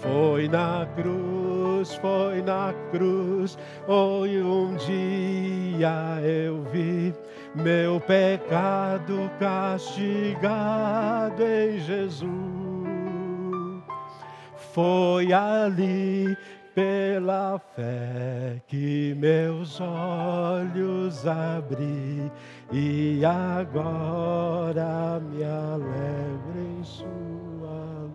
Foi 0.01 0.47
na 0.47 0.87
cruz, 0.95 1.97
foi 1.97 2.41
na 2.41 2.73
cruz, 2.93 3.59
hoje 3.89 4.41
um 4.41 4.77
dia 4.77 6.21
eu 6.23 6.63
vi 6.73 7.13
meu 7.57 8.01
pecado 8.01 9.29
castigado 9.41 11.43
em 11.43 11.81
Jesus. 11.81 12.64
Foi 14.75 15.33
ali 15.33 16.37
pela 16.75 17.61
fé 17.61 18.61
que 18.67 19.15
meus 19.15 19.81
olhos 19.81 21.25
abri 21.25 22.29
e 22.73 23.25
agora 23.25 25.21
me 25.21 25.45
alegro 25.45 26.59
em 26.59 26.83
sua. 26.83 28.11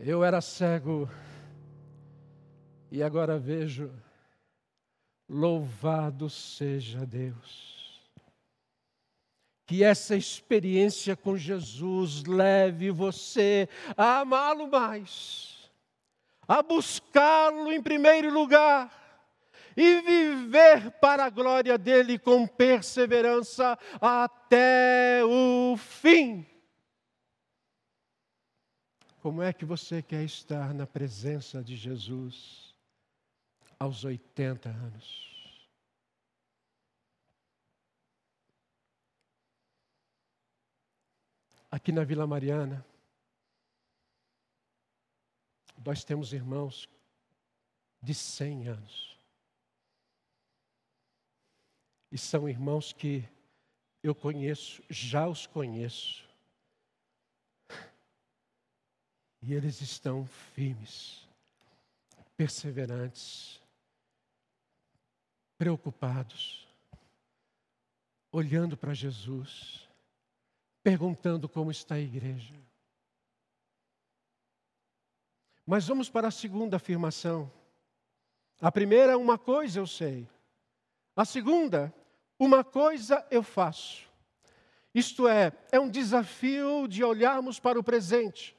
Eu 0.00 0.24
era 0.24 0.40
cego 0.40 1.06
e 2.90 3.02
agora 3.02 3.38
vejo. 3.38 3.90
Louvado 5.28 6.30
seja 6.30 7.04
Deus 7.04 7.67
que 9.68 9.84
essa 9.84 10.16
experiência 10.16 11.14
com 11.14 11.36
Jesus 11.36 12.24
leve 12.24 12.90
você 12.90 13.68
a 13.98 14.20
amá-lo 14.20 14.66
mais, 14.66 15.70
a 16.48 16.62
buscá-lo 16.62 17.70
em 17.70 17.82
primeiro 17.82 18.32
lugar 18.32 18.90
e 19.76 20.00
viver 20.00 20.90
para 20.92 21.26
a 21.26 21.30
glória 21.30 21.76
dele 21.76 22.18
com 22.18 22.46
perseverança 22.46 23.78
até 24.00 25.22
o 25.26 25.76
fim. 25.76 26.46
Como 29.20 29.42
é 29.42 29.52
que 29.52 29.66
você 29.66 30.00
quer 30.00 30.24
estar 30.24 30.72
na 30.72 30.86
presença 30.86 31.62
de 31.62 31.76
Jesus 31.76 32.74
aos 33.78 34.02
80 34.02 34.70
anos? 34.70 35.37
Aqui 41.70 41.92
na 41.92 42.02
Vila 42.02 42.26
Mariana, 42.26 42.84
nós 45.84 46.02
temos 46.02 46.32
irmãos 46.32 46.88
de 48.02 48.14
100 48.14 48.68
anos. 48.68 49.18
E 52.10 52.16
são 52.16 52.48
irmãos 52.48 52.92
que 52.92 53.22
eu 54.02 54.14
conheço, 54.14 54.82
já 54.88 55.28
os 55.28 55.46
conheço. 55.46 56.26
E 59.42 59.52
eles 59.52 59.82
estão 59.82 60.26
firmes, 60.54 61.28
perseverantes, 62.34 63.60
preocupados, 65.58 66.66
olhando 68.32 68.76
para 68.76 68.94
Jesus 68.94 69.87
perguntando 70.82 71.48
como 71.48 71.70
está 71.70 71.96
a 71.96 72.00
igreja. 72.00 72.54
Mas 75.66 75.86
vamos 75.86 76.08
para 76.08 76.28
a 76.28 76.30
segunda 76.30 76.76
afirmação. 76.76 77.50
A 78.60 78.72
primeira, 78.72 79.18
uma 79.18 79.36
coisa 79.36 79.78
eu 79.80 79.86
sei. 79.86 80.26
A 81.14 81.24
segunda, 81.24 81.92
uma 82.38 82.64
coisa 82.64 83.26
eu 83.30 83.42
faço. 83.42 84.08
Isto 84.94 85.28
é, 85.28 85.52
é 85.70 85.78
um 85.78 85.88
desafio 85.88 86.88
de 86.88 87.04
olharmos 87.04 87.60
para 87.60 87.78
o 87.78 87.84
presente. 87.84 88.56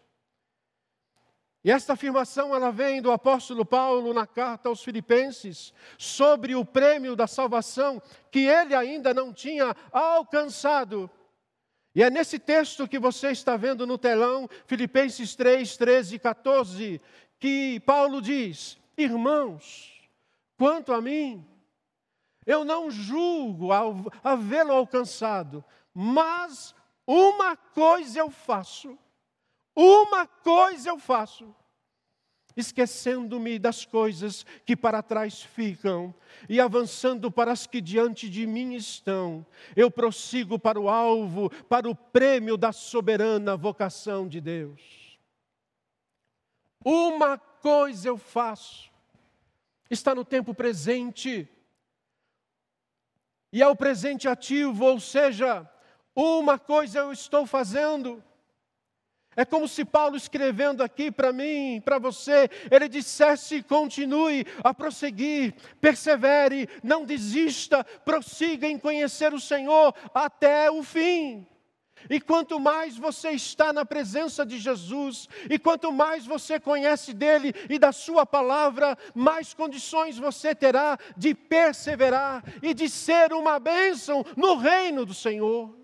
E 1.64 1.72
esta 1.72 1.94
afirmação 1.94 2.56
ela 2.56 2.72
vem 2.72 3.02
do 3.02 3.12
apóstolo 3.12 3.66
Paulo 3.66 4.14
na 4.14 4.26
carta 4.26 4.70
aos 4.70 4.82
Filipenses 4.82 5.74
sobre 5.98 6.56
o 6.56 6.64
prêmio 6.64 7.16
da 7.16 7.28
salvação 7.28 8.02
que 8.32 8.40
ele 8.40 8.74
ainda 8.74 9.14
não 9.14 9.34
tinha 9.34 9.76
alcançado, 9.92 11.10
e 11.94 12.04
é 12.04 12.10
nesse 12.10 12.38
texto 12.38 12.88
que 12.88 13.00
você 13.00 13.32
está 13.32 13.58
vendo 13.58 13.86
no 13.88 13.98
telão, 13.98 14.48
Filipenses 14.68 15.36
3, 15.36 15.76
13 15.76 16.16
e 16.16 16.20
14, 16.20 17.02
que 17.40 17.80
Paulo 17.82 18.22
diz: 18.22 18.78
Irmãos, 18.98 20.10
quanto 20.58 20.94
a 20.94 21.02
mim, 21.02 21.46
eu 22.46 22.64
não 22.64 22.92
julgo 22.92 23.70
havê-lo 24.24 24.72
alcançado, 24.72 25.64
mas 25.94 26.76
uma 27.06 27.56
coisa 27.56 28.20
eu 28.20 28.30
faço, 28.30 28.98
uma 29.76 30.28
coisa 30.28 30.90
eu 30.90 31.00
faço, 31.00 31.56
esquecendo-me 32.60 33.58
das 33.58 33.86
coisas 33.86 34.46
que 34.66 34.76
para 34.76 35.02
trás 35.02 35.42
ficam 35.42 36.14
e 36.48 36.60
avançando 36.60 37.32
para 37.32 37.52
as 37.52 37.66
que 37.66 37.82
diante 37.82 38.30
de 38.30 38.46
mim 38.46 38.76
estão, 38.76 39.46
eu 39.76 39.90
prossigo 39.90 40.60
para 40.60 40.80
o 40.80 40.90
alvo, 40.90 41.50
para 41.68 41.90
o 41.90 41.96
prêmio 41.96 42.58
da 42.58 42.72
soberana 42.72 43.58
vocação 43.58 44.28
de 44.28 44.40
Deus. 44.40 45.18
Uma 46.84 47.38
coisa 47.38 48.08
eu 48.08 48.18
faço, 48.18 48.90
está 49.90 50.16
no 50.16 50.24
tempo 50.24 50.54
presente, 50.54 51.48
e 53.52 53.62
é 53.62 53.68
o 53.68 53.76
presente 53.76 54.28
ativo, 54.28 54.86
ou 54.86 55.00
seja, 55.00 55.68
uma 56.16 56.60
coisa 56.60 57.00
eu 57.00 57.12
estou 57.12 57.46
fazendo, 57.46 58.24
É 59.40 59.46
como 59.46 59.70
se 59.70 59.86
Paulo 59.86 60.18
escrevendo 60.18 60.84
aqui 60.84 61.10
para 61.10 61.32
mim, 61.32 61.82
para 61.86 61.98
você, 61.98 62.50
ele 62.70 62.90
dissesse: 62.90 63.64
continue 63.64 64.46
a 64.62 64.74
prosseguir, 64.74 65.54
persevere, 65.80 66.68
não 66.84 67.06
desista, 67.06 67.86
prossiga 68.04 68.68
em 68.68 68.78
conhecer 68.78 69.34
o 69.34 69.40
Senhor 69.40 69.96
até 70.14 70.70
o 70.70 70.84
fim. 70.84 71.48
E 72.10 72.20
quanto 72.20 72.60
mais 72.60 72.98
você 72.98 73.30
está 73.30 73.72
na 73.72 73.86
presença 73.86 74.46
de 74.46 74.60
Jesus, 74.60 75.30
e 75.50 75.58
quanto 75.58 75.90
mais 75.90 76.26
você 76.26 76.60
conhece 76.60 77.14
dele 77.14 77.56
e 77.70 77.80
da 77.80 77.94
sua 77.94 78.26
palavra, 78.26 78.98
mais 79.16 79.54
condições 79.54 80.18
você 80.18 80.54
terá 80.54 80.98
de 81.16 81.34
perseverar 81.34 82.44
e 82.62 82.74
de 82.74 82.90
ser 82.90 83.32
uma 83.32 83.58
bênção 83.58 84.26
no 84.36 84.58
reino 84.58 85.06
do 85.06 85.14
Senhor. 85.14 85.79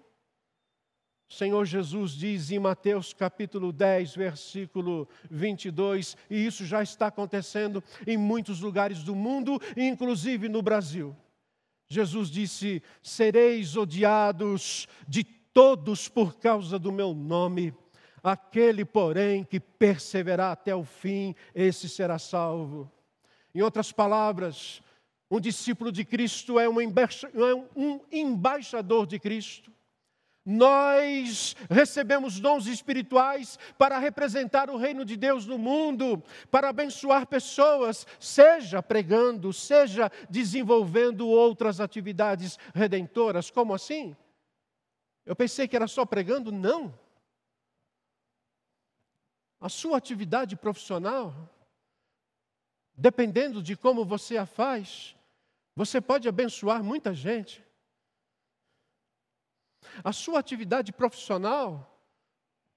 O 1.28 1.34
Senhor 1.34 1.66
Jesus 1.66 2.12
diz 2.12 2.52
em 2.52 2.60
Mateus 2.60 3.12
capítulo 3.12 3.72
10, 3.72 4.16
versículo 4.16 5.10
22, 5.30 6.16
e 6.30 6.46
isso 6.46 6.66
já 6.66 6.84
está 6.84 7.08
acontecendo 7.08 7.84
em 8.06 8.16
muitos 8.16 8.62
lugares 8.62 9.02
do 9.04 9.16
mundo, 9.16 9.60
inclusive 9.76 10.48
no 10.48 10.62
Brasil. 10.62 11.16
Jesus 11.88 12.30
disse: 12.30 12.82
Sereis 13.02 13.76
odiados 13.76 14.88
de 15.08 15.24
todos 15.24 16.08
por 16.08 16.38
causa 16.38 16.78
do 16.78 16.92
meu 16.92 17.14
nome. 17.14 17.74
Aquele, 18.24 18.84
porém, 18.84 19.44
que 19.44 19.60
perseverar 19.60 20.52
até 20.52 20.76
o 20.76 20.84
fim, 20.84 21.36
esse 21.54 21.88
será 21.88 22.18
salvo. 22.18 22.92
Em 23.54 23.62
outras 23.62 23.92
palavras, 23.92 24.82
um 25.30 25.40
discípulo 25.40 25.92
de 25.92 26.04
Cristo 26.04 26.60
é 26.60 26.68
um 26.68 26.82
é 26.82 28.18
embaixador 28.18 29.08
de 29.08 29.20
Cristo. 29.20 29.72
Nós 30.46 31.56
recebemos 31.72 32.40
dons 32.40 32.68
espirituais 32.68 33.58
para 33.80 33.98
representar 33.98 34.70
o 34.70 34.78
reino 34.78 35.04
de 35.04 35.18
Deus 35.18 35.48
no 35.48 35.58
mundo, 35.58 36.22
para 36.52 36.70
abençoar 36.70 37.26
pessoas, 37.26 38.06
seja 38.20 38.84
pregando, 38.84 39.52
seja 39.52 40.12
desenvolvendo 40.30 41.28
outras 41.28 41.82
atividades 41.82 42.60
redentoras. 42.76 43.50
Como 43.50 43.74
assim? 43.74 44.16
Eu 45.26 45.36
pensei 45.36 45.68
que 45.68 45.76
era 45.76 45.88
só 45.88 46.06
pregando, 46.06 46.52
não. 46.52 46.94
A 49.60 49.68
sua 49.68 49.98
atividade 49.98 50.56
profissional, 50.56 51.34
dependendo 52.96 53.64
de 53.64 53.76
como 53.76 54.06
você 54.06 54.38
a 54.38 54.46
faz, 54.46 55.16
você 55.76 56.00
pode 56.00 56.30
abençoar 56.30 56.84
muita 56.84 57.16
gente. 57.16 57.65
A 60.04 60.12
sua 60.12 60.40
atividade 60.40 60.92
profissional, 60.92 62.00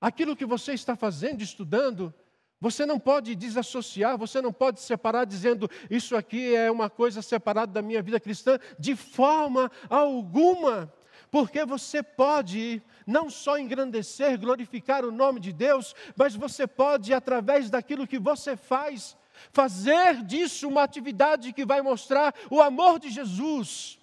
aquilo 0.00 0.36
que 0.36 0.46
você 0.46 0.72
está 0.72 0.96
fazendo, 0.96 1.42
estudando, 1.42 2.12
você 2.60 2.84
não 2.84 2.98
pode 2.98 3.34
desassociar, 3.36 4.18
você 4.18 4.42
não 4.42 4.52
pode 4.52 4.80
separar 4.80 5.24
dizendo 5.24 5.70
isso 5.88 6.16
aqui 6.16 6.54
é 6.54 6.70
uma 6.70 6.90
coisa 6.90 7.22
separada 7.22 7.72
da 7.72 7.82
minha 7.82 8.02
vida 8.02 8.18
cristã, 8.18 8.58
de 8.78 8.96
forma 8.96 9.70
alguma. 9.88 10.92
Porque 11.30 11.64
você 11.64 12.02
pode 12.02 12.82
não 13.06 13.30
só 13.30 13.58
engrandecer, 13.58 14.38
glorificar 14.38 15.04
o 15.04 15.12
nome 15.12 15.40
de 15.40 15.52
Deus, 15.52 15.94
mas 16.16 16.34
você 16.34 16.66
pode, 16.66 17.14
através 17.14 17.70
daquilo 17.70 18.06
que 18.06 18.18
você 18.18 18.56
faz, 18.56 19.16
fazer 19.52 20.22
disso 20.24 20.68
uma 20.68 20.82
atividade 20.82 21.52
que 21.52 21.64
vai 21.64 21.80
mostrar 21.80 22.34
o 22.50 22.60
amor 22.60 22.98
de 22.98 23.10
Jesus, 23.10 23.97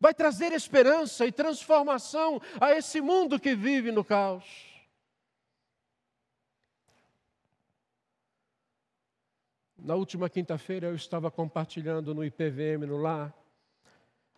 vai 0.00 0.14
trazer 0.14 0.52
esperança 0.52 1.26
e 1.26 1.32
transformação 1.32 2.40
a 2.60 2.72
esse 2.72 3.00
mundo 3.00 3.38
que 3.38 3.54
vive 3.54 3.90
no 3.90 4.04
caos. 4.04 4.44
Na 9.76 9.94
última 9.94 10.28
quinta-feira 10.28 10.88
eu 10.88 10.94
estava 10.94 11.30
compartilhando 11.30 12.14
no 12.14 12.24
IPVM 12.24 12.84
no 12.86 12.98
lar 12.98 13.34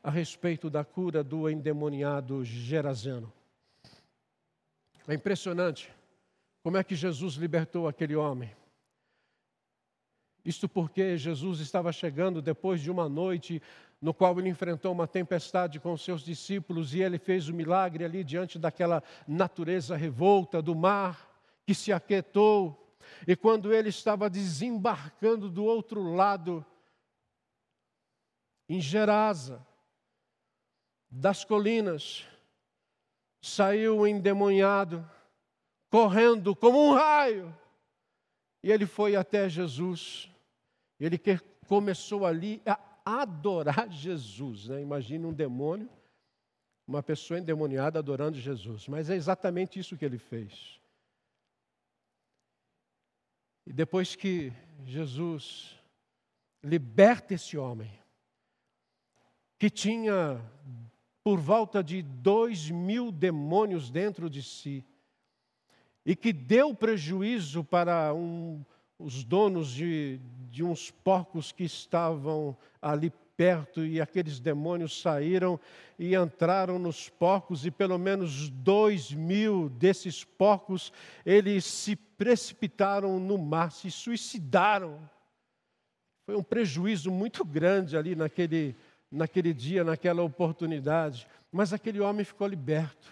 a 0.03 0.11
respeito 0.11 0.71
da 0.71 0.85
cura 0.85 1.23
do 1.23 1.49
endemoniado 1.49 2.45
Gerazano. 2.45 3.33
É 5.09 5.15
impressionante 5.15 5.93
como 6.63 6.77
é 6.77 6.85
que 6.85 6.95
Jesus 6.95 7.35
libertou 7.35 7.89
aquele 7.89 8.15
homem. 8.15 8.55
Isto 10.45 10.69
porque 10.69 11.19
Jesus 11.19 11.61
estava 11.61 11.93
chegando 11.93 12.41
depois 12.41 12.81
de 12.81 12.91
uma 12.91 13.09
noite 13.09 13.61
no 14.01 14.15
qual 14.15 14.39
ele 14.39 14.49
enfrentou 14.49 14.93
uma 14.93 15.07
tempestade 15.07 15.79
com 15.79 15.97
seus 15.97 16.23
discípulos 16.23 16.95
e 16.95 17.03
ele 17.03 17.19
fez 17.19 17.49
o 17.49 17.55
milagre 17.55 18.05
ali 18.05 18.25
diante 18.25 18.59
daquela 18.59 19.03
natureza 19.29 19.97
revolta 19.97 20.63
do 20.63 20.75
mar 20.75 21.29
que 21.67 21.75
se 21.75 21.93
aquietou. 21.93 22.97
E 23.27 23.37
quando 23.37 23.73
ele 23.73 23.91
estava 23.91 24.31
desembarcando 24.31 25.51
do 25.51 25.65
outro 25.65 26.15
lado, 26.15 26.65
em 28.69 28.81
Gerasa, 28.81 29.67
das 31.11 31.45
colinas, 31.45 32.25
saiu 33.43 33.99
o 33.99 34.07
endemoniado, 34.07 35.09
correndo 35.91 36.55
como 36.55 36.81
um 36.81 36.95
raio, 36.95 37.55
e 38.63 38.71
ele 38.71 38.87
foi 38.87 39.17
até 39.17 39.49
Jesus. 39.49 40.31
Ele 40.99 41.19
começou 41.67 42.25
ali 42.25 42.63
a 42.65 42.79
adorar 43.05 43.89
Jesus. 43.93 44.69
Né? 44.69 44.83
Imagina 44.83 45.27
um 45.29 45.33
demônio, 45.33 45.89
uma 46.87 47.03
pessoa 47.03 47.39
endemoniada 47.39 47.99
adorando 47.99 48.39
Jesus. 48.39 48.89
Mas 48.89 49.11
é 49.11 49.15
exatamente 49.15 49.79
isso 49.79 49.97
que 49.97 50.05
ele 50.05 50.19
fez. 50.19 50.81
E 53.67 53.73
depois 53.73 54.17
que 54.17 54.53
Jesus 54.85 55.79
liberta 56.63 57.35
esse 57.35 57.57
homem, 57.57 57.91
que 59.59 59.71
tinha 59.71 60.41
por 61.23 61.39
volta 61.39 61.83
de 61.83 62.03
dois 62.03 62.71
mil 62.71 63.13
demônios 63.13 63.91
dentro 63.91 64.29
de 64.29 64.43
si, 64.43 64.85
e 66.05 66.17
que 66.17 66.33
deu 66.33 66.75
prejuízo 66.75 67.63
para 67.63 68.15
um, 68.15 68.65
os 68.99 69.23
donos 69.23 69.71
de, 69.71 70.19
de 70.51 70.65
uns 70.65 70.91
porcos 70.91 71.53
que 71.53 71.65
estavam 71.65 72.57
ali 72.81 73.11
perto, 73.37 73.85
e 73.85 74.01
aqueles 74.01 74.39
demônios 74.39 75.01
saíram 75.01 75.59
e 75.99 76.15
entraram 76.15 76.79
nos 76.79 77.09
porcos, 77.09 77.65
e 77.65 77.71
pelo 77.71 77.99
menos 77.99 78.51
dois 78.51 79.13
mil 79.13 79.69
desses 79.71 80.25
porcos, 80.25 80.93
eles 81.25 81.65
se 81.65 81.97
precipitaram 81.97 83.19
no 83.19 83.39
mar, 83.39 83.73
se 83.73 83.91
suicidaram. 83.91 85.01
Foi 86.27 86.37
um 86.37 86.43
prejuízo 86.43 87.11
muito 87.11 87.45
grande 87.45 87.97
ali 87.97 88.15
naquele 88.15 88.77
naquele 89.11 89.53
dia, 89.53 89.83
naquela 89.83 90.23
oportunidade, 90.23 91.27
mas 91.51 91.73
aquele 91.73 92.01
homem 92.01 92.25
ficou 92.25 92.47
liberto. 92.47 93.11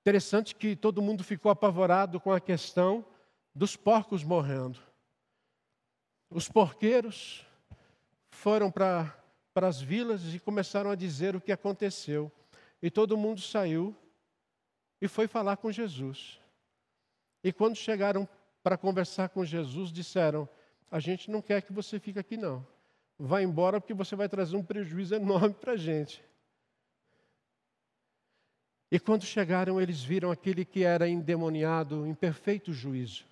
Interessante 0.00 0.54
que 0.54 0.74
todo 0.74 1.02
mundo 1.02 1.22
ficou 1.22 1.52
apavorado 1.52 2.18
com 2.18 2.32
a 2.32 2.40
questão 2.40 3.04
dos 3.54 3.76
porcos 3.76 4.24
morrendo. 4.24 4.78
Os 6.30 6.48
porqueiros 6.48 7.44
foram 8.40 8.70
para 8.70 9.14
as 9.54 9.80
vilas 9.80 10.34
e 10.34 10.40
começaram 10.40 10.90
a 10.90 10.94
dizer 10.94 11.36
o 11.36 11.40
que 11.40 11.52
aconteceu. 11.52 12.30
E 12.82 12.90
todo 12.90 13.16
mundo 13.16 13.40
saiu 13.40 13.94
e 15.00 15.06
foi 15.06 15.26
falar 15.26 15.56
com 15.58 15.70
Jesus. 15.70 16.40
E 17.44 17.52
quando 17.52 17.76
chegaram 17.76 18.28
para 18.62 18.76
conversar 18.76 19.28
com 19.28 19.44
Jesus, 19.44 19.92
disseram: 19.92 20.48
A 20.90 20.98
gente 20.98 21.30
não 21.30 21.40
quer 21.40 21.62
que 21.62 21.72
você 21.72 21.98
fique 21.98 22.18
aqui, 22.18 22.36
não 22.36 22.66
vá 23.20 23.42
embora 23.42 23.80
porque 23.80 23.92
você 23.92 24.16
vai 24.16 24.28
trazer 24.28 24.56
um 24.56 24.64
prejuízo 24.64 25.14
enorme 25.14 25.54
para 25.54 25.72
a 25.72 25.76
gente. 25.76 26.24
E 28.90 28.98
quando 28.98 29.24
chegaram, 29.24 29.80
eles 29.80 30.02
viram 30.02 30.30
aquele 30.30 30.64
que 30.64 30.82
era 30.82 31.08
endemoniado 31.08 32.06
em 32.06 32.14
perfeito 32.14 32.72
juízo. 32.72 33.24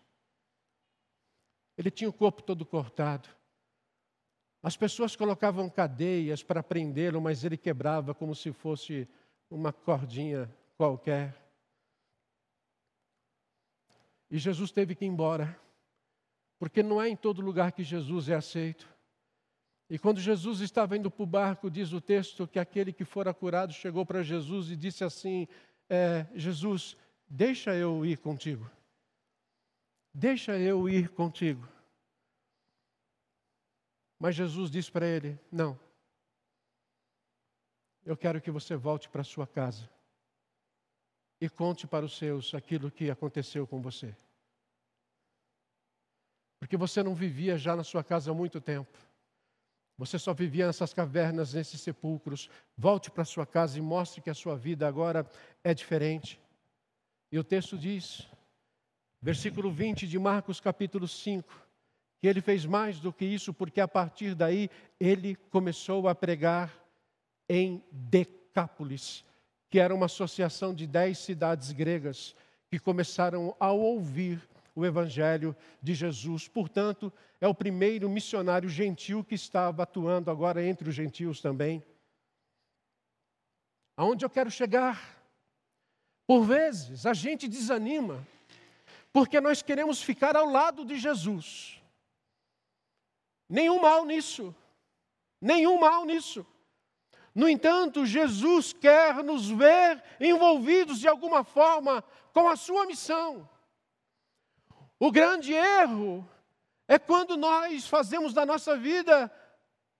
Ele 1.76 1.90
tinha 1.90 2.10
o 2.10 2.12
corpo 2.12 2.42
todo 2.42 2.64
cortado. 2.66 3.28
As 4.68 4.76
pessoas 4.76 5.16
colocavam 5.16 5.70
cadeias 5.70 6.42
para 6.42 6.62
prendê-lo, 6.62 7.22
mas 7.22 7.42
ele 7.42 7.56
quebrava 7.56 8.12
como 8.12 8.34
se 8.34 8.52
fosse 8.52 9.08
uma 9.48 9.72
cordinha 9.72 10.54
qualquer. 10.76 11.34
E 14.30 14.36
Jesus 14.36 14.70
teve 14.70 14.94
que 14.94 15.06
ir 15.06 15.08
embora, 15.08 15.58
porque 16.58 16.82
não 16.82 17.00
é 17.00 17.08
em 17.08 17.16
todo 17.16 17.40
lugar 17.40 17.72
que 17.72 17.82
Jesus 17.82 18.28
é 18.28 18.34
aceito. 18.34 18.86
E 19.88 19.98
quando 19.98 20.20
Jesus 20.20 20.60
estava 20.60 20.98
indo 20.98 21.10
para 21.10 21.22
o 21.22 21.26
barco, 21.26 21.70
diz 21.70 21.94
o 21.94 22.00
texto 22.02 22.46
que 22.46 22.58
aquele 22.58 22.92
que 22.92 23.06
fora 23.06 23.32
curado 23.32 23.72
chegou 23.72 24.04
para 24.04 24.22
Jesus 24.22 24.70
e 24.70 24.76
disse 24.76 25.02
assim: 25.02 25.48
é, 25.88 26.26
Jesus, 26.34 26.94
deixa 27.26 27.74
eu 27.74 28.04
ir 28.04 28.18
contigo. 28.18 28.70
Deixa 30.12 30.58
eu 30.58 30.86
ir 30.90 31.08
contigo. 31.08 31.66
Mas 34.18 34.34
Jesus 34.34 34.70
disse 34.70 34.90
para 34.90 35.06
ele: 35.06 35.38
Não. 35.50 35.78
Eu 38.04 38.16
quero 38.16 38.40
que 38.40 38.50
você 38.50 38.74
volte 38.74 39.08
para 39.08 39.22
sua 39.22 39.46
casa. 39.46 39.88
e 41.40 41.48
conte 41.48 41.86
para 41.86 42.04
os 42.04 42.16
seus 42.16 42.52
aquilo 42.52 42.90
que 42.90 43.10
aconteceu 43.10 43.64
com 43.64 43.80
você. 43.80 44.16
Porque 46.58 46.76
você 46.76 47.00
não 47.02 47.14
vivia 47.14 47.56
já 47.56 47.76
na 47.76 47.84
sua 47.84 48.02
casa 48.02 48.30
há 48.30 48.34
muito 48.34 48.60
tempo. 48.60 48.98
Você 49.96 50.18
só 50.18 50.34
vivia 50.34 50.66
nessas 50.66 50.92
cavernas, 50.92 51.54
nesses 51.54 51.80
sepulcros. 51.80 52.50
Volte 52.76 53.10
para 53.10 53.24
sua 53.24 53.46
casa 53.46 53.78
e 53.78 53.80
mostre 53.80 54.20
que 54.20 54.30
a 54.30 54.34
sua 54.34 54.56
vida 54.56 54.86
agora 54.86 55.28
é 55.62 55.72
diferente. 55.72 56.40
E 57.30 57.38
o 57.38 57.44
texto 57.44 57.78
diz, 57.78 58.28
versículo 59.20 59.70
20 59.70 60.08
de 60.08 60.18
Marcos, 60.18 60.60
capítulo 60.60 61.06
5, 61.06 61.67
que 62.20 62.26
ele 62.26 62.40
fez 62.40 62.66
mais 62.66 62.98
do 62.98 63.12
que 63.12 63.24
isso, 63.24 63.54
porque 63.54 63.80
a 63.80 63.88
partir 63.88 64.34
daí 64.34 64.68
ele 64.98 65.36
começou 65.50 66.08
a 66.08 66.14
pregar 66.14 66.72
em 67.48 67.82
Decápolis, 67.90 69.24
que 69.70 69.78
era 69.78 69.94
uma 69.94 70.06
associação 70.06 70.74
de 70.74 70.86
dez 70.86 71.18
cidades 71.18 71.72
gregas 71.72 72.34
que 72.70 72.78
começaram 72.78 73.56
a 73.58 73.70
ouvir 73.70 74.46
o 74.74 74.84
Evangelho 74.84 75.56
de 75.82 75.94
Jesus. 75.94 76.48
Portanto, 76.48 77.12
é 77.40 77.48
o 77.48 77.54
primeiro 77.54 78.08
missionário 78.08 78.68
gentil 78.68 79.24
que 79.24 79.34
estava 79.34 79.82
atuando 79.82 80.30
agora 80.30 80.64
entre 80.64 80.88
os 80.88 80.94
gentios 80.94 81.40
também. 81.40 81.82
Aonde 83.96 84.24
eu 84.24 84.30
quero 84.30 84.50
chegar? 84.50 85.18
Por 86.26 86.44
vezes 86.44 87.06
a 87.06 87.14
gente 87.14 87.48
desanima, 87.48 88.26
porque 89.12 89.40
nós 89.40 89.62
queremos 89.62 90.02
ficar 90.02 90.36
ao 90.36 90.46
lado 90.46 90.84
de 90.84 90.98
Jesus. 90.98 91.77
Nenhum 93.48 93.80
mal 93.80 94.04
nisso, 94.04 94.54
nenhum 95.40 95.78
mal 95.78 96.04
nisso. 96.04 96.46
No 97.34 97.48
entanto, 97.48 98.04
Jesus 98.04 98.72
quer 98.72 99.22
nos 99.22 99.48
ver 99.48 100.02
envolvidos 100.20 100.98
de 100.98 101.08
alguma 101.08 101.44
forma 101.44 102.02
com 102.32 102.48
a 102.48 102.56
sua 102.56 102.84
missão. 102.84 103.48
O 104.98 105.12
grande 105.12 105.54
erro 105.54 106.28
é 106.88 106.98
quando 106.98 107.36
nós 107.36 107.86
fazemos 107.86 108.34
da 108.34 108.44
nossa 108.44 108.76
vida 108.76 109.32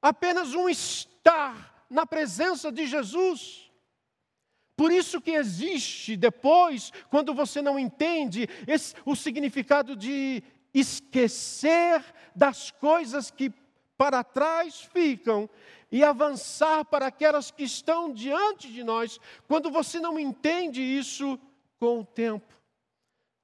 apenas 0.02 0.54
um 0.54 0.68
estar 0.68 1.84
na 1.88 2.04
presença 2.04 2.72
de 2.72 2.86
Jesus. 2.86 3.70
Por 4.76 4.92
isso 4.92 5.20
que 5.20 5.32
existe 5.32 6.16
depois, 6.16 6.92
quando 7.10 7.34
você 7.34 7.60
não 7.60 7.78
entende 7.78 8.48
esse, 8.66 8.94
o 9.04 9.14
significado 9.16 9.96
de 9.96 10.42
esquecer 10.72 12.04
das 12.38 12.70
coisas 12.70 13.32
que 13.32 13.52
para 13.96 14.22
trás 14.22 14.80
ficam 14.92 15.50
e 15.90 16.04
avançar 16.04 16.84
para 16.84 17.08
aquelas 17.08 17.50
que 17.50 17.64
estão 17.64 18.12
diante 18.12 18.72
de 18.72 18.84
nós, 18.84 19.18
quando 19.48 19.70
você 19.70 19.98
não 19.98 20.18
entende 20.20 20.80
isso 20.80 21.36
com 21.80 22.00
o 22.00 22.04
tempo. 22.04 22.54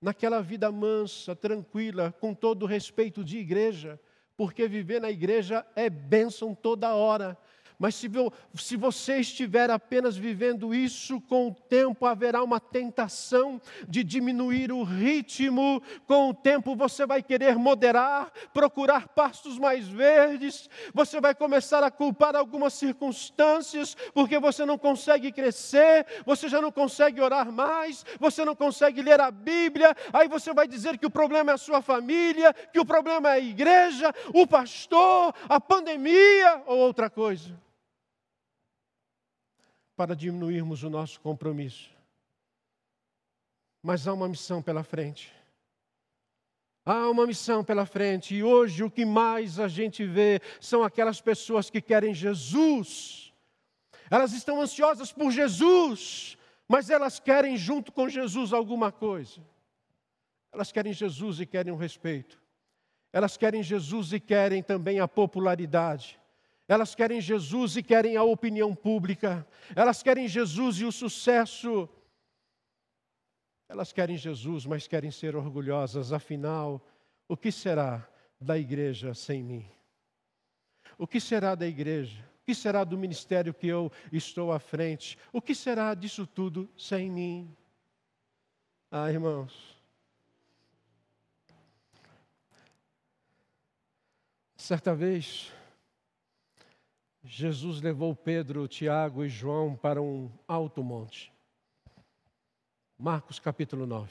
Naquela 0.01 0.41
vida 0.41 0.71
mansa, 0.71 1.35
tranquila, 1.35 2.15
com 2.21 2.33
todo 2.33 2.63
o 2.63 2.67
respeito 2.67 3.25
de 3.25 3.39
igreja, 3.39 4.01
porque 4.37 4.69
viver 4.69 5.01
na 5.01 5.11
igreja 5.11 5.67
é 5.75 5.91
bênção 5.91 6.55
toda 6.55 6.95
hora, 6.95 7.37
mas 7.85 7.97
se, 7.97 8.11
se 8.55 8.79
você 8.79 9.19
estiver 9.19 9.71
apenas 9.71 10.17
vivendo 10.17 10.75
isso, 10.75 11.21
com 11.21 11.49
o 11.49 11.55
tempo 11.55 12.07
haverá 12.07 12.43
uma 12.43 12.59
tentação 12.59 13.61
de 13.87 14.03
diminuir 14.03 14.73
o 14.73 14.83
ritmo, 14.83 15.83
com 16.07 16.31
o 16.31 16.33
tempo 16.33 16.75
você 16.75 17.05
vai 17.05 17.23
querer 17.23 17.57
moderar, 17.57 18.33
procurar 18.55 19.09
pastos 19.09 19.59
mais 19.59 19.87
verdes, 19.87 20.71
você 20.95 21.21
vai 21.21 21.35
começar 21.35 21.85
a 21.85 21.91
culpar 21.91 22.35
algumas 22.35 22.73
circunstâncias, 22.73 23.95
porque 24.15 24.39
você 24.39 24.65
não 24.65 24.79
consegue 24.79 25.31
crescer, 25.31 26.07
você 26.25 26.49
já 26.49 26.63
não 26.63 26.73
consegue 26.73 27.21
orar 27.21 27.53
mais, 27.53 28.03
você 28.19 28.47
não 28.47 28.57
consegue 28.57 29.03
ler 29.03 29.21
a 29.21 29.31
Bíblia, 29.31 29.95
aí 30.11 30.27
você 30.27 30.55
vai 30.55 30.67
dizer 30.67 30.97
que 30.97 31.05
o 31.05 31.11
problema 31.11 31.51
é 31.51 31.55
a 31.55 31.59
sua 31.59 31.83
família, 31.83 32.55
que 32.73 32.81
o 32.81 32.87
problema 32.87 33.29
é 33.29 33.33
a 33.33 33.39
igreja, 33.39 34.11
o 34.33 34.47
pastor, 34.47 35.35
a 35.47 35.61
pandemia 35.61 36.63
ou 36.65 36.79
outra 36.79 37.11
coisa 37.11 37.63
para 39.97 40.15
diminuirmos 40.15 40.83
o 40.83 40.91
nosso 40.91 41.21
compromisso. 41.21 41.91
Mas 43.83 44.07
há 44.07 44.13
uma 44.13 44.29
missão 44.29 44.63
pela 44.63 44.83
frente. 44.83 45.33
Há 46.87 47.09
uma 47.09 47.27
missão 47.27 47.65
pela 47.65 47.87
frente, 47.87 48.35
e 48.35 48.43
hoje 48.43 48.85
o 48.85 48.91
que 48.91 49.07
mais 49.07 49.59
a 49.59 49.69
gente 49.69 50.05
vê 50.05 50.41
são 50.61 50.83
aquelas 50.83 51.21
pessoas 51.21 51.71
que 51.71 51.81
querem 51.81 52.13
Jesus. 52.13 53.33
Elas 54.11 54.33
estão 54.35 54.61
ansiosas 54.61 55.11
por 55.11 55.31
Jesus, 55.31 56.37
mas 56.69 56.91
elas 56.91 57.19
querem 57.19 57.57
junto 57.57 57.91
com 57.91 58.09
Jesus 58.09 58.53
alguma 58.53 58.93
coisa. 58.93 59.41
Elas 60.53 60.71
querem 60.71 60.93
Jesus 60.93 61.41
e 61.41 61.47
querem 61.47 61.73
o 61.73 61.77
respeito. 61.77 62.41
Elas 63.13 63.37
querem 63.37 63.63
Jesus 63.63 64.13
e 64.13 64.21
querem 64.21 64.63
também 64.63 65.01
a 65.01 65.09
popularidade. 65.09 66.21
Elas 66.67 66.95
querem 66.95 67.21
Jesus 67.21 67.77
e 67.77 67.83
querem 67.83 68.17
a 68.17 68.23
opinião 68.23 68.75
pública. 68.75 69.47
Elas 69.77 70.03
querem 70.03 70.27
Jesus 70.27 70.79
e 70.79 70.85
o 70.85 70.93
sucesso. 70.93 71.89
Elas 73.69 73.93
querem 73.93 74.17
Jesus, 74.17 74.65
mas 74.65 74.87
querem 74.87 75.11
ser 75.11 75.37
orgulhosas. 75.37 76.13
Afinal, 76.13 76.81
o 77.29 77.37
que 77.37 77.53
será 77.53 78.07
da 78.41 78.59
igreja 78.59 79.13
sem 79.15 79.43
mim? 79.43 79.69
O 80.97 81.07
que 81.07 81.21
será 81.21 81.55
da 81.55 81.67
igreja? 81.67 82.25
O 82.41 82.45
que 82.45 82.55
será 82.55 82.85
do 82.85 82.97
ministério 82.97 83.53
que 83.53 83.67
eu 83.67 83.91
estou 84.13 84.53
à 84.53 84.59
frente? 84.59 85.19
O 85.33 85.41
que 85.41 85.55
será 85.55 85.95
disso 85.95 86.27
tudo 86.27 86.69
sem 86.77 87.11
mim? 87.11 87.55
Ah, 88.91 89.11
irmãos. 89.11 89.75
Certa 94.57 94.95
vez, 94.95 95.53
Jesus 97.25 97.81
levou 97.81 98.15
Pedro, 98.15 98.69
Tiago 98.69 99.25
e 99.25 99.31
João 99.31 99.75
para 99.75 100.01
um 100.01 100.31
alto 100.47 100.83
monte. 100.83 101.33
Marcos 102.99 103.39
capítulo 103.39 103.87
9. 103.87 104.11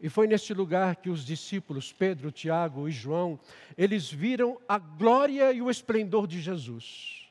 E 0.00 0.08
foi 0.08 0.28
neste 0.28 0.54
lugar 0.54 0.94
que 0.94 1.10
os 1.10 1.24
discípulos, 1.24 1.92
Pedro, 1.92 2.30
Tiago 2.30 2.88
e 2.88 2.92
João, 2.92 3.40
eles 3.76 4.08
viram 4.10 4.60
a 4.68 4.78
glória 4.78 5.52
e 5.52 5.60
o 5.60 5.68
esplendor 5.68 6.28
de 6.28 6.40
Jesus. 6.40 7.28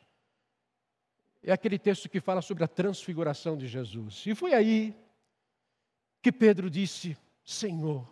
É 1.41 1.53
aquele 1.53 1.79
texto 1.79 2.09
que 2.09 2.19
fala 2.19 2.41
sobre 2.41 2.65
a 2.65 2.67
transfiguração 2.67 3.57
de 3.57 3.67
Jesus. 3.69 4.25
E 4.25 4.35
foi 4.35 4.53
aí 4.53 4.93
que 6.21 6.33
Pedro 6.33 6.69
disse: 6.69 7.17
Senhor, 7.45 8.05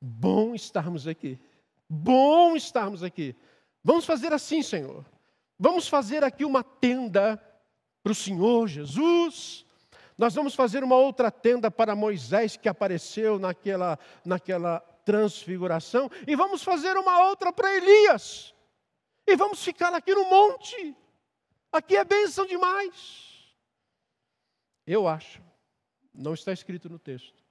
bom 0.00 0.54
estarmos 0.54 1.06
aqui. 1.06 1.38
Bom 1.86 2.56
estarmos 2.56 3.02
aqui. 3.02 3.36
Vamos 3.84 4.06
fazer 4.06 4.32
assim, 4.32 4.62
Senhor. 4.62 5.04
Vamos 5.58 5.86
fazer 5.86 6.24
aqui 6.24 6.44
uma 6.44 6.64
tenda 6.64 7.36
para 8.02 8.12
o 8.12 8.14
Senhor 8.14 8.66
Jesus. 8.66 9.66
Nós 10.16 10.34
vamos 10.34 10.54
fazer 10.54 10.82
uma 10.82 10.96
outra 10.96 11.30
tenda 11.30 11.70
para 11.70 11.94
Moisés 11.94 12.56
que 12.56 12.68
apareceu 12.68 13.38
naquela, 13.38 13.98
naquela 14.24 14.80
transfiguração. 15.04 16.10
E 16.26 16.34
vamos 16.34 16.62
fazer 16.62 16.96
uma 16.96 17.26
outra 17.26 17.52
para 17.52 17.76
Elias. 17.76 18.54
E 19.26 19.36
vamos 19.36 19.62
ficar 19.62 19.92
aqui 19.94 20.14
no 20.14 20.24
monte. 20.24 20.96
Aqui 21.70 21.96
é 21.96 22.04
bênção 22.04 22.46
demais. 22.46 23.54
Eu 24.86 25.06
acho, 25.06 25.42
não 26.12 26.34
está 26.34 26.52
escrito 26.52 26.88
no 26.88 26.98
texto, 26.98 27.43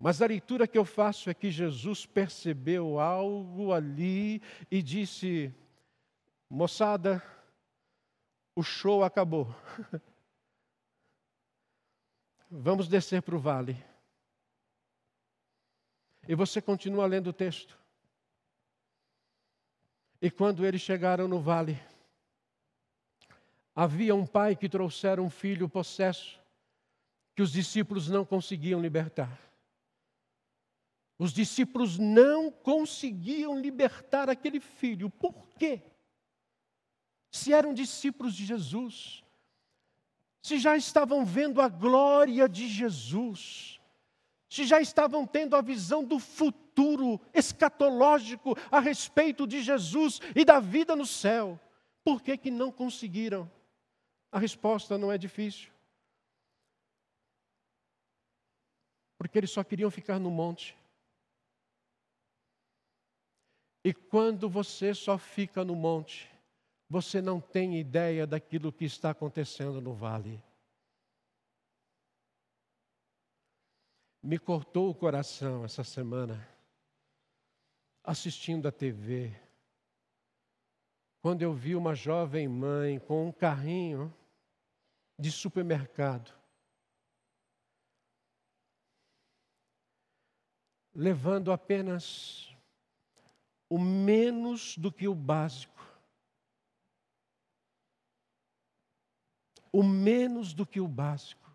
mas 0.00 0.22
a 0.22 0.26
leitura 0.26 0.66
que 0.66 0.78
eu 0.78 0.84
faço 0.86 1.28
é 1.28 1.34
que 1.34 1.50
Jesus 1.50 2.06
percebeu 2.06 2.98
algo 2.98 3.70
ali 3.70 4.40
e 4.70 4.80
disse: 4.80 5.54
moçada, 6.48 7.22
o 8.56 8.62
show 8.62 9.04
acabou. 9.04 9.54
Vamos 12.50 12.88
descer 12.88 13.20
para 13.20 13.36
o 13.36 13.38
vale. 13.38 13.76
E 16.26 16.34
você 16.34 16.62
continua 16.62 17.04
lendo 17.04 17.26
o 17.28 17.32
texto. 17.32 17.78
E 20.20 20.30
quando 20.30 20.64
eles 20.64 20.80
chegaram 20.80 21.28
no 21.28 21.40
vale, 21.40 21.78
havia 23.74 24.14
um 24.14 24.26
pai 24.26 24.56
que 24.56 24.68
trouxera 24.68 25.20
um 25.20 25.28
filho 25.28 25.68
possesso, 25.68 26.40
que 27.36 27.42
os 27.42 27.52
discípulos 27.52 28.08
não 28.08 28.24
conseguiam 28.24 28.80
libertar. 28.80 29.49
Os 31.20 31.34
discípulos 31.34 31.98
não 31.98 32.50
conseguiam 32.50 33.60
libertar 33.60 34.30
aquele 34.30 34.58
filho. 34.58 35.10
Por 35.10 35.34
quê? 35.58 35.82
Se 37.30 37.52
eram 37.52 37.74
discípulos 37.74 38.34
de 38.34 38.46
Jesus, 38.46 39.22
se 40.40 40.58
já 40.58 40.78
estavam 40.78 41.22
vendo 41.22 41.60
a 41.60 41.68
glória 41.68 42.48
de 42.48 42.66
Jesus, 42.66 43.78
se 44.48 44.64
já 44.64 44.80
estavam 44.80 45.26
tendo 45.26 45.54
a 45.54 45.60
visão 45.60 46.02
do 46.02 46.18
futuro 46.18 47.20
escatológico 47.34 48.56
a 48.70 48.80
respeito 48.80 49.46
de 49.46 49.60
Jesus 49.60 50.22
e 50.34 50.42
da 50.42 50.58
vida 50.58 50.96
no 50.96 51.04
céu, 51.04 51.60
por 52.02 52.22
que, 52.22 52.34
que 52.38 52.50
não 52.50 52.72
conseguiram? 52.72 53.48
A 54.32 54.38
resposta 54.38 54.96
não 54.96 55.12
é 55.12 55.18
difícil. 55.18 55.70
Porque 59.18 59.36
eles 59.36 59.50
só 59.50 59.62
queriam 59.62 59.90
ficar 59.90 60.18
no 60.18 60.30
monte. 60.30 60.79
E 63.82 63.94
quando 63.94 64.48
você 64.48 64.94
só 64.94 65.16
fica 65.16 65.64
no 65.64 65.74
monte, 65.74 66.30
você 66.88 67.22
não 67.22 67.40
tem 67.40 67.78
ideia 67.78 68.26
daquilo 68.26 68.72
que 68.72 68.84
está 68.84 69.10
acontecendo 69.10 69.80
no 69.80 69.94
vale. 69.94 70.42
Me 74.22 74.38
cortou 74.38 74.90
o 74.90 74.94
coração 74.94 75.64
essa 75.64 75.82
semana, 75.82 76.46
assistindo 78.04 78.68
a 78.68 78.72
TV, 78.72 79.34
quando 81.22 81.40
eu 81.40 81.54
vi 81.54 81.74
uma 81.74 81.94
jovem 81.94 82.48
mãe 82.48 82.98
com 82.98 83.28
um 83.28 83.32
carrinho 83.32 84.14
de 85.18 85.30
supermercado, 85.30 86.34
levando 90.94 91.52
apenas 91.52 92.49
o 93.70 93.78
menos 93.78 94.76
do 94.76 94.90
que 94.90 95.06
o 95.06 95.14
básico. 95.14 95.80
O 99.72 99.84
menos 99.84 100.52
do 100.52 100.66
que 100.66 100.80
o 100.80 100.88
básico. 100.88 101.48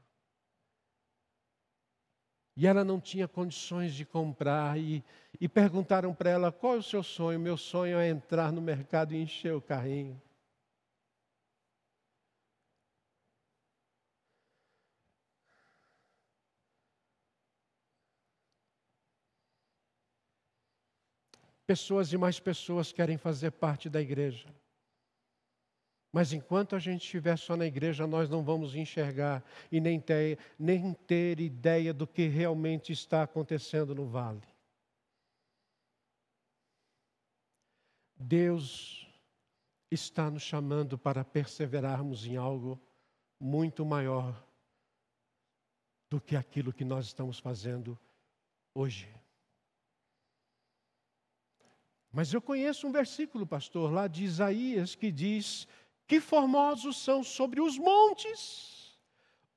E 2.56 2.66
ela 2.66 2.86
não 2.86 3.02
tinha 3.02 3.28
condições 3.28 3.94
de 3.94 4.06
comprar. 4.06 4.80
E, 4.80 5.04
e 5.42 5.50
perguntaram 5.50 6.16
para 6.16 6.30
ela: 6.30 6.52
qual 6.54 6.76
é 6.76 6.78
o 6.78 6.84
seu 6.84 7.04
sonho? 7.04 7.38
Meu 7.38 7.58
sonho 7.58 8.00
é 8.00 8.08
entrar 8.08 8.54
no 8.54 8.62
mercado 8.62 9.14
e 9.14 9.22
encher 9.22 9.54
o 9.54 9.62
carrinho. 9.62 10.20
Pessoas 21.66 22.14
e 22.14 22.18
mais 22.18 22.40
pessoas 22.40 22.92
querem 22.92 23.18
fazer 23.18 23.52
parte 23.52 23.90
da 23.90 24.02
igreja. 24.02 24.54
Mas 26.16 26.32
enquanto 26.32 26.76
a 26.76 26.80
gente 26.80 27.04
estiver 27.04 27.38
só 27.38 27.58
na 27.58 27.66
igreja, 27.66 28.08
nós 28.08 28.30
não 28.30 28.42
vamos 28.42 28.74
enxergar 28.74 29.44
e 29.70 29.82
nem 29.82 30.00
ter, 30.00 30.40
nem 30.58 30.94
ter 30.94 31.42
ideia 31.42 31.94
do 31.94 32.08
que 32.08 32.28
realmente 32.28 32.94
está 32.94 33.24
acontecendo 33.24 33.94
no 33.94 34.06
vale. 34.06 34.42
Deus 38.16 39.06
está 39.92 40.32
nos 40.32 40.42
chamando 40.42 40.98
para 40.98 41.26
perseverarmos 41.26 42.26
em 42.26 42.38
algo 42.38 42.80
muito 43.38 43.86
maior 43.86 44.42
do 46.10 46.22
que 46.22 46.36
aquilo 46.36 46.72
que 46.72 46.86
nós 46.86 47.08
estamos 47.08 47.40
fazendo 47.40 48.00
hoje. 48.74 49.14
Mas 52.16 52.34
eu 52.34 52.42
conheço 52.42 52.88
um 52.88 52.94
versículo, 52.94 53.46
pastor, 53.46 53.92
lá 53.92 54.08
de 54.08 54.24
Isaías, 54.24 54.96
que 54.96 55.12
diz: 55.12 55.68
Que 56.08 56.22
formosos 56.22 56.98
são 56.98 57.22
sobre 57.22 57.60
os 57.60 57.78
montes 57.78 58.74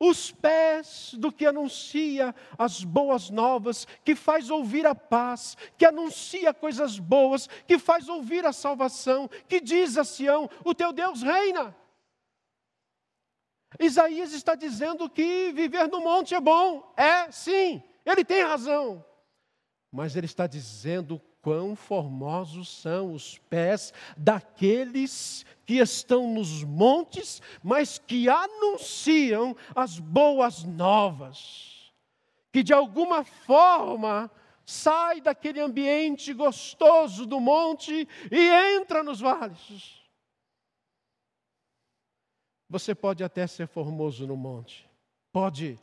os 0.01 0.31
pés 0.31 1.15
do 1.19 1.33
que 1.33 1.45
anuncia 1.45 2.35
as 2.57 2.85
boas 2.85 3.31
novas, 3.31 3.87
que 4.05 4.15
faz 4.15 4.49
ouvir 4.49 4.87
a 4.87 4.95
paz, 4.95 5.57
que 5.77 5.85
anuncia 5.85 6.55
coisas 6.55 6.99
boas, 6.99 7.49
que 7.67 7.79
faz 7.79 8.09
ouvir 8.09 8.47
a 8.47 8.53
salvação, 8.53 9.29
que 9.49 9.61
diz 9.61 9.97
a 9.97 10.03
Sião: 10.05 10.51
O 10.65 10.75
teu 10.75 10.93
Deus 10.93 11.23
reina. 11.23 11.77
Isaías 13.79 14.33
está 14.33 14.57
dizendo 14.57 15.09
que 15.09 15.53
viver 15.53 15.87
no 15.89 16.01
monte 16.01 16.35
é 16.35 16.41
bom. 16.41 16.93
É, 16.97 17.31
sim, 17.31 17.81
ele 18.05 18.25
tem 18.25 18.43
razão. 18.43 19.05
Mas 19.93 20.17
ele 20.17 20.27
está 20.27 20.49
dizendo 20.49 21.21
quão 21.41 21.75
formosos 21.77 22.69
são 22.69 23.13
os 23.13 23.39
pés 23.39 23.93
daqueles 24.17 25.45
que 25.65 25.75
estão 25.75 26.33
nos 26.33 26.63
montes, 26.65 27.41
mas 27.63 27.99
que 27.99 28.29
anunciam 28.29 29.57
as 29.75 29.99
boas 29.99 30.65
novas, 30.65 31.93
que 32.53 32.63
de 32.63 32.73
alguma 32.73 33.25
forma 33.25 34.31
sai 34.65 35.21
daquele 35.21 35.61
ambiente 35.61 36.33
gostoso 36.35 37.25
do 37.25 37.41
monte 37.41 38.07
e 38.31 38.77
entra 38.77 39.03
nos 39.03 39.21
vales. 39.21 39.99
Você 42.69 42.95
pode 42.95 43.25
até 43.25 43.47
ser 43.47 43.67
formoso 43.67 44.27
no 44.27 44.37
monte, 44.37 44.89
pode 45.33 45.79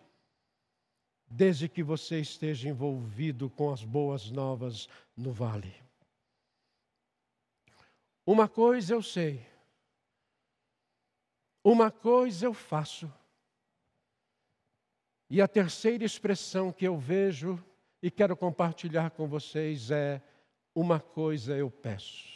desde 1.27 1.67
que 1.67 1.83
você 1.83 2.19
esteja 2.19 2.69
envolvido 2.69 3.49
com 3.49 3.71
as 3.71 3.83
boas 3.83 4.29
novas 4.29 4.87
no 5.15 5.31
vale. 5.31 5.73
Uma 8.25 8.47
coisa 8.47 8.93
eu 8.93 9.01
sei, 9.01 9.45
uma 11.63 11.91
coisa 11.91 12.45
eu 12.45 12.53
faço, 12.53 13.11
e 15.29 15.41
a 15.41 15.47
terceira 15.47 16.03
expressão 16.03 16.71
que 16.71 16.87
eu 16.87 16.97
vejo 16.97 17.63
e 18.01 18.11
quero 18.11 18.37
compartilhar 18.37 19.11
com 19.11 19.27
vocês 19.27 19.89
é: 19.89 20.21
uma 20.73 20.99
coisa 20.99 21.55
eu 21.55 21.71
peço. 21.71 22.35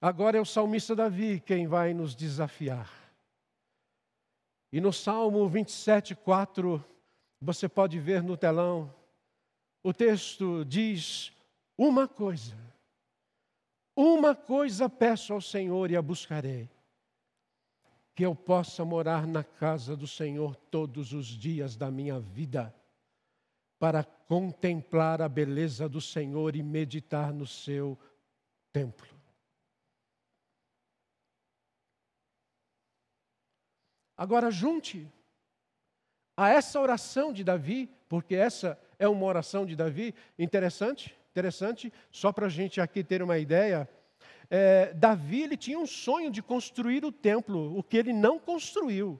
Agora 0.00 0.38
é 0.38 0.40
o 0.40 0.46
salmista 0.46 0.94
Davi 0.94 1.40
quem 1.40 1.66
vai 1.66 1.92
nos 1.92 2.14
desafiar. 2.14 2.99
E 4.72 4.80
no 4.80 4.92
Salmo 4.92 5.48
27, 5.48 6.14
4, 6.14 6.84
você 7.40 7.68
pode 7.68 7.98
ver 7.98 8.22
no 8.22 8.36
telão, 8.36 8.94
o 9.82 9.92
texto 9.92 10.64
diz: 10.64 11.32
Uma 11.76 12.06
coisa, 12.06 12.56
uma 13.96 14.34
coisa 14.34 14.88
peço 14.88 15.32
ao 15.32 15.40
Senhor 15.40 15.90
e 15.90 15.96
a 15.96 16.02
buscarei, 16.02 16.70
que 18.14 18.24
eu 18.24 18.34
possa 18.34 18.84
morar 18.84 19.26
na 19.26 19.42
casa 19.42 19.96
do 19.96 20.06
Senhor 20.06 20.54
todos 20.54 21.12
os 21.12 21.26
dias 21.26 21.76
da 21.76 21.90
minha 21.90 22.20
vida, 22.20 22.72
para 23.78 24.04
contemplar 24.04 25.20
a 25.20 25.28
beleza 25.28 25.88
do 25.88 26.00
Senhor 26.00 26.54
e 26.54 26.62
meditar 26.62 27.32
no 27.32 27.46
seu 27.46 27.98
templo. 28.72 29.19
Agora, 34.20 34.50
junte 34.50 35.10
a 36.36 36.50
essa 36.50 36.78
oração 36.78 37.32
de 37.32 37.42
Davi, 37.42 37.88
porque 38.06 38.34
essa 38.34 38.78
é 38.98 39.08
uma 39.08 39.24
oração 39.24 39.64
de 39.64 39.74
Davi, 39.74 40.14
interessante, 40.38 41.18
interessante, 41.30 41.90
só 42.10 42.30
para 42.30 42.44
a 42.44 42.50
gente 42.50 42.82
aqui 42.82 43.02
ter 43.02 43.22
uma 43.22 43.38
ideia. 43.38 43.88
É, 44.50 44.92
Davi 44.92 45.44
ele 45.44 45.56
tinha 45.56 45.78
um 45.78 45.86
sonho 45.86 46.30
de 46.30 46.42
construir 46.42 47.02
o 47.02 47.10
templo, 47.10 47.74
o 47.78 47.82
que 47.82 47.96
ele 47.96 48.12
não 48.12 48.38
construiu. 48.38 49.18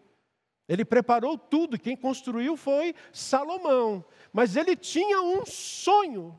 Ele 0.69 0.85
preparou 0.85 1.39
tudo, 1.39 1.79
quem 1.79 1.97
construiu 1.97 2.55
foi 2.55 2.95
Salomão. 3.11 4.05
Mas 4.31 4.55
ele 4.55 4.77
tinha 4.77 5.23
um 5.23 5.47
sonho 5.47 6.39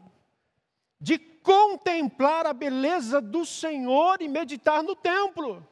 de 1.00 1.18
contemplar 1.18 2.46
a 2.46 2.54
beleza 2.54 3.20
do 3.20 3.44
Senhor 3.44 4.22
e 4.22 4.28
meditar 4.28 4.84
no 4.84 4.96
templo. 4.96 5.68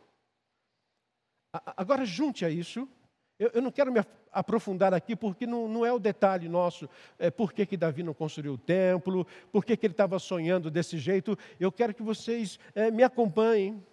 Agora, 1.51 2.05
junte 2.05 2.45
a 2.45 2.49
isso. 2.49 2.87
Eu, 3.39 3.51
eu 3.53 3.61
não 3.61 3.71
quero 3.71 3.91
me 3.91 4.01
aprofundar 4.31 4.93
aqui, 4.93 5.15
porque 5.15 5.47
não, 5.47 5.67
não 5.67 5.85
é 5.85 5.93
o 5.93 5.99
detalhe 5.99 6.49
nosso. 6.49 6.89
É, 7.17 7.31
por 7.31 7.53
que, 7.53 7.65
que 7.65 7.77
Davi 7.77 8.03
não 8.03 8.13
construiu 8.13 8.53
o 8.53 8.57
templo, 8.57 9.25
por 9.51 9.63
que, 9.63 9.77
que 9.77 9.85
ele 9.85 9.93
estava 9.93 10.19
sonhando 10.19 10.69
desse 10.69 10.97
jeito. 10.97 11.37
Eu 11.59 11.71
quero 11.71 11.93
que 11.93 12.03
vocês 12.03 12.59
é, 12.75 12.91
me 12.91 13.01
acompanhem. 13.01 13.83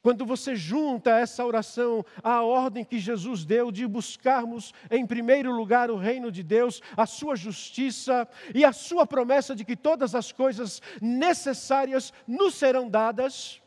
Quando 0.00 0.24
você 0.24 0.54
junta 0.54 1.18
essa 1.18 1.44
oração 1.44 2.04
à 2.22 2.40
ordem 2.40 2.84
que 2.84 2.96
Jesus 2.96 3.44
deu 3.44 3.72
de 3.72 3.84
buscarmos 3.88 4.72
em 4.88 5.04
primeiro 5.04 5.50
lugar 5.50 5.90
o 5.90 5.96
reino 5.96 6.30
de 6.30 6.44
Deus, 6.44 6.80
a 6.96 7.06
sua 7.06 7.34
justiça 7.34 8.28
e 8.54 8.64
a 8.64 8.72
sua 8.72 9.04
promessa 9.04 9.56
de 9.56 9.64
que 9.64 9.74
todas 9.74 10.14
as 10.14 10.30
coisas 10.30 10.80
necessárias 11.02 12.12
nos 12.24 12.54
serão 12.54 12.88
dadas, 12.88 13.60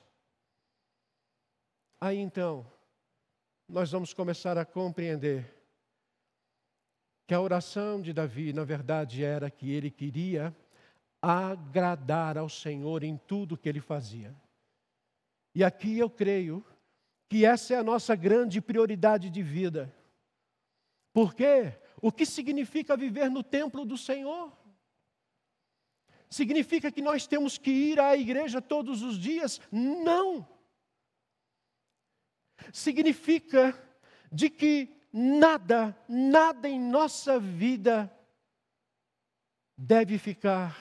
aí 1.99 2.17
então 2.19 2.65
nós 3.69 3.91
vamos 3.91 4.15
começar 4.15 4.57
a 4.57 4.65
compreender 4.65 5.55
que 7.27 7.35
a 7.35 7.39
oração 7.39 8.01
de 8.01 8.11
Davi, 8.11 8.51
na 8.51 8.63
verdade, 8.63 9.23
era 9.23 9.51
que 9.51 9.71
ele 9.71 9.91
queria 9.91 10.55
agradar 11.21 12.35
ao 12.35 12.49
Senhor 12.49 13.03
em 13.03 13.15
tudo 13.15 13.57
que 13.57 13.69
ele 13.69 13.79
fazia. 13.79 14.35
E 15.53 15.63
aqui 15.63 15.99
eu 15.99 16.09
creio 16.09 16.65
que 17.29 17.45
essa 17.45 17.75
é 17.75 17.77
a 17.77 17.83
nossa 17.83 18.15
grande 18.15 18.59
prioridade 18.59 19.29
de 19.29 19.43
vida. 19.43 19.93
Por 21.13 21.35
quê? 21.35 21.77
O 22.01 22.11
que 22.11 22.25
significa 22.25 22.97
viver 22.97 23.29
no 23.29 23.43
templo 23.43 23.85
do 23.85 23.97
Senhor? 23.97 24.51
Significa 26.27 26.91
que 26.91 27.01
nós 27.01 27.27
temos 27.27 27.59
que 27.59 27.69
ir 27.69 27.99
à 27.99 28.17
igreja 28.17 28.59
todos 28.59 29.03
os 29.03 29.19
dias? 29.19 29.61
Não 29.71 30.47
significa 32.71 33.77
de 34.31 34.49
que 34.49 34.95
nada, 35.11 35.97
nada 36.07 36.67
em 36.69 36.79
nossa 36.79 37.39
vida 37.39 38.11
deve 39.77 40.17
ficar 40.17 40.77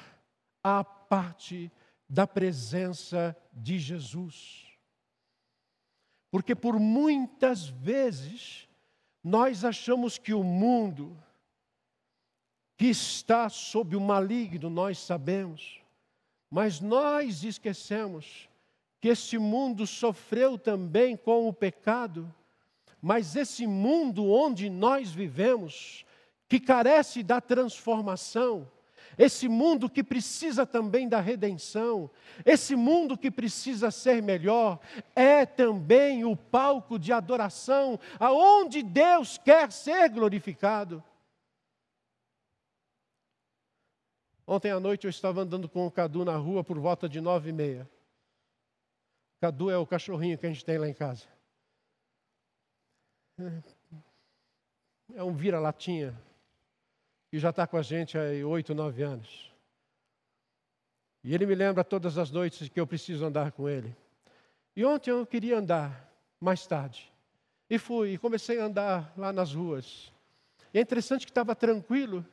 à 0.63 0.83
parte 0.83 1.71
da 2.09 2.27
presença 2.27 3.37
de 3.53 3.79
Jesus. 3.79 4.67
Porque 6.31 6.55
por 6.55 6.79
muitas 6.79 7.69
vezes 7.69 8.69
nós 9.23 9.65
achamos 9.65 10.19
que 10.19 10.35
o 10.35 10.43
mundo 10.43 11.17
que 12.77 12.87
está 12.87 13.49
sob 13.49 13.97
o 13.97 14.01
maligno, 14.01 14.71
nós 14.71 14.99
sabemos, 14.99 15.81
mas 16.49 16.81
nós 16.81 17.43
esquecemos 17.43 18.49
que 19.01 19.09
esse 19.09 19.39
mundo 19.39 19.87
sofreu 19.87 20.59
também 20.59 21.17
com 21.17 21.49
o 21.49 21.53
pecado, 21.53 22.33
mas 23.01 23.37
esse 23.37 23.67
mundo 23.67 24.27
onde 24.27 24.69
nós 24.69 25.11
vivemos, 25.11 26.05
que 26.49 26.59
carece 26.59 27.23
da 27.23 27.41
transformação, 27.41 28.69
esse 29.17 29.49
mundo 29.49 29.89
que 29.89 30.03
precisa 30.03 30.65
também 30.67 31.09
da 31.09 31.21
redenção, 31.21 32.11
esse 32.45 32.77
mundo 32.77 33.17
que 33.17 33.31
precisa 33.31 33.91
ser 33.91 34.23
melhor, 34.23 34.79
é 35.15 35.45
também 35.47 36.25
o 36.25 36.37
palco 36.37 36.99
de 36.99 37.13
adoração, 37.13 37.99
aonde 38.19 38.83
Deus 38.83 39.39
quer 39.39 39.73
ser 39.73 40.09
glorificado. 40.09 41.03
Ontem 44.47 44.71
à 44.71 44.81
noite 44.81 45.05
eu 45.05 45.11
estava 45.11 45.43
andando 45.43 45.69
com 45.69 45.87
o 45.87 45.91
Cadu 45.91 46.25
na 46.25 46.37
rua 46.37 46.65
por 46.65 46.79
volta 46.79 47.09
de 47.09 47.21
nove 47.21 47.51
e 47.51 47.53
meia. 47.53 47.91
Cadu 49.41 49.71
é 49.71 49.77
o 49.77 49.87
cachorrinho 49.87 50.37
que 50.37 50.47
a 50.47 50.49
gente 50.49 50.65
tem 50.65 50.79
lá 50.79 50.89
em 50.89 50.95
casa. 50.95 51.27
É 55.15 55.23
um 55.23 55.33
vira-latinha 55.33 56.15
que 57.31 57.39
já 57.39 57.51
está 57.51 57.67
com 57.67 57.77
a 57.77 57.83
gente 57.83 58.19
há 58.19 58.23
oito, 58.47 58.75
nove 58.75 59.03
anos. 59.03 59.53
E 61.23 61.35
ele 61.35 61.47
me 61.47 61.55
lembra 61.55 61.85
todas 61.85 62.17
as 62.19 62.31
noites 62.31 62.69
que 62.69 62.81
eu 62.81 62.87
preciso 62.87 63.25
andar 63.25 63.53
com 63.53 63.69
ele. 63.69 63.95
E 64.75 64.85
ontem 64.85 65.11
eu 65.11 65.27
queria 65.27 65.59
andar 65.59 66.11
mais 66.41 66.67
tarde. 66.67 67.13
E 67.71 67.79
fui, 67.79 68.15
e 68.15 68.19
comecei 68.19 68.59
a 68.59 68.65
andar 68.65 69.13
lá 69.17 69.33
nas 69.33 69.53
ruas. 69.55 70.13
E 70.73 70.79
é 70.79 70.81
interessante 70.81 71.27
que 71.27 71.31
estava 71.31 71.55
tranquilo. 71.55 72.27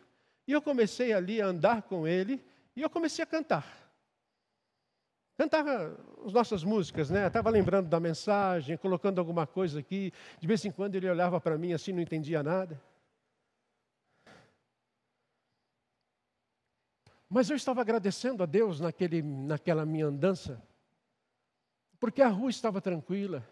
E 0.48 0.52
eu 0.52 0.62
comecei 0.62 1.12
ali 1.12 1.42
a 1.42 1.48
andar 1.48 1.82
com 1.84 2.08
ele 2.08 2.44
e 2.76 2.82
eu 2.82 2.90
comecei 2.90 3.24
a 3.24 3.28
cantar. 3.28 3.85
Cantava 5.38 5.98
as 6.26 6.32
nossas 6.32 6.64
músicas, 6.64 7.10
né? 7.10 7.28
Estava 7.28 7.50
lembrando 7.50 7.90
da 7.90 8.00
mensagem, 8.00 8.78
colocando 8.78 9.20
alguma 9.20 9.46
coisa 9.46 9.80
aqui. 9.80 10.14
De 10.40 10.48
vez 10.48 10.64
em 10.64 10.72
quando 10.72 10.96
ele 10.96 11.10
olhava 11.10 11.42
para 11.42 11.58
mim 11.58 11.74
assim, 11.74 11.92
não 11.92 12.02
entendia 12.02 12.42
nada. 12.42 12.82
Mas 17.30 17.50
eu 17.50 17.56
estava 17.56 17.82
agradecendo 17.82 18.44
a 18.44 18.46
Deus 18.46 18.80
naquele, 18.80 19.22
naquela 19.22 19.86
minha 19.86 20.06
andança, 20.06 20.62
porque 22.00 22.22
a 22.22 22.30
rua 22.30 22.50
estava 22.50 22.80
tranquila. 22.80 23.46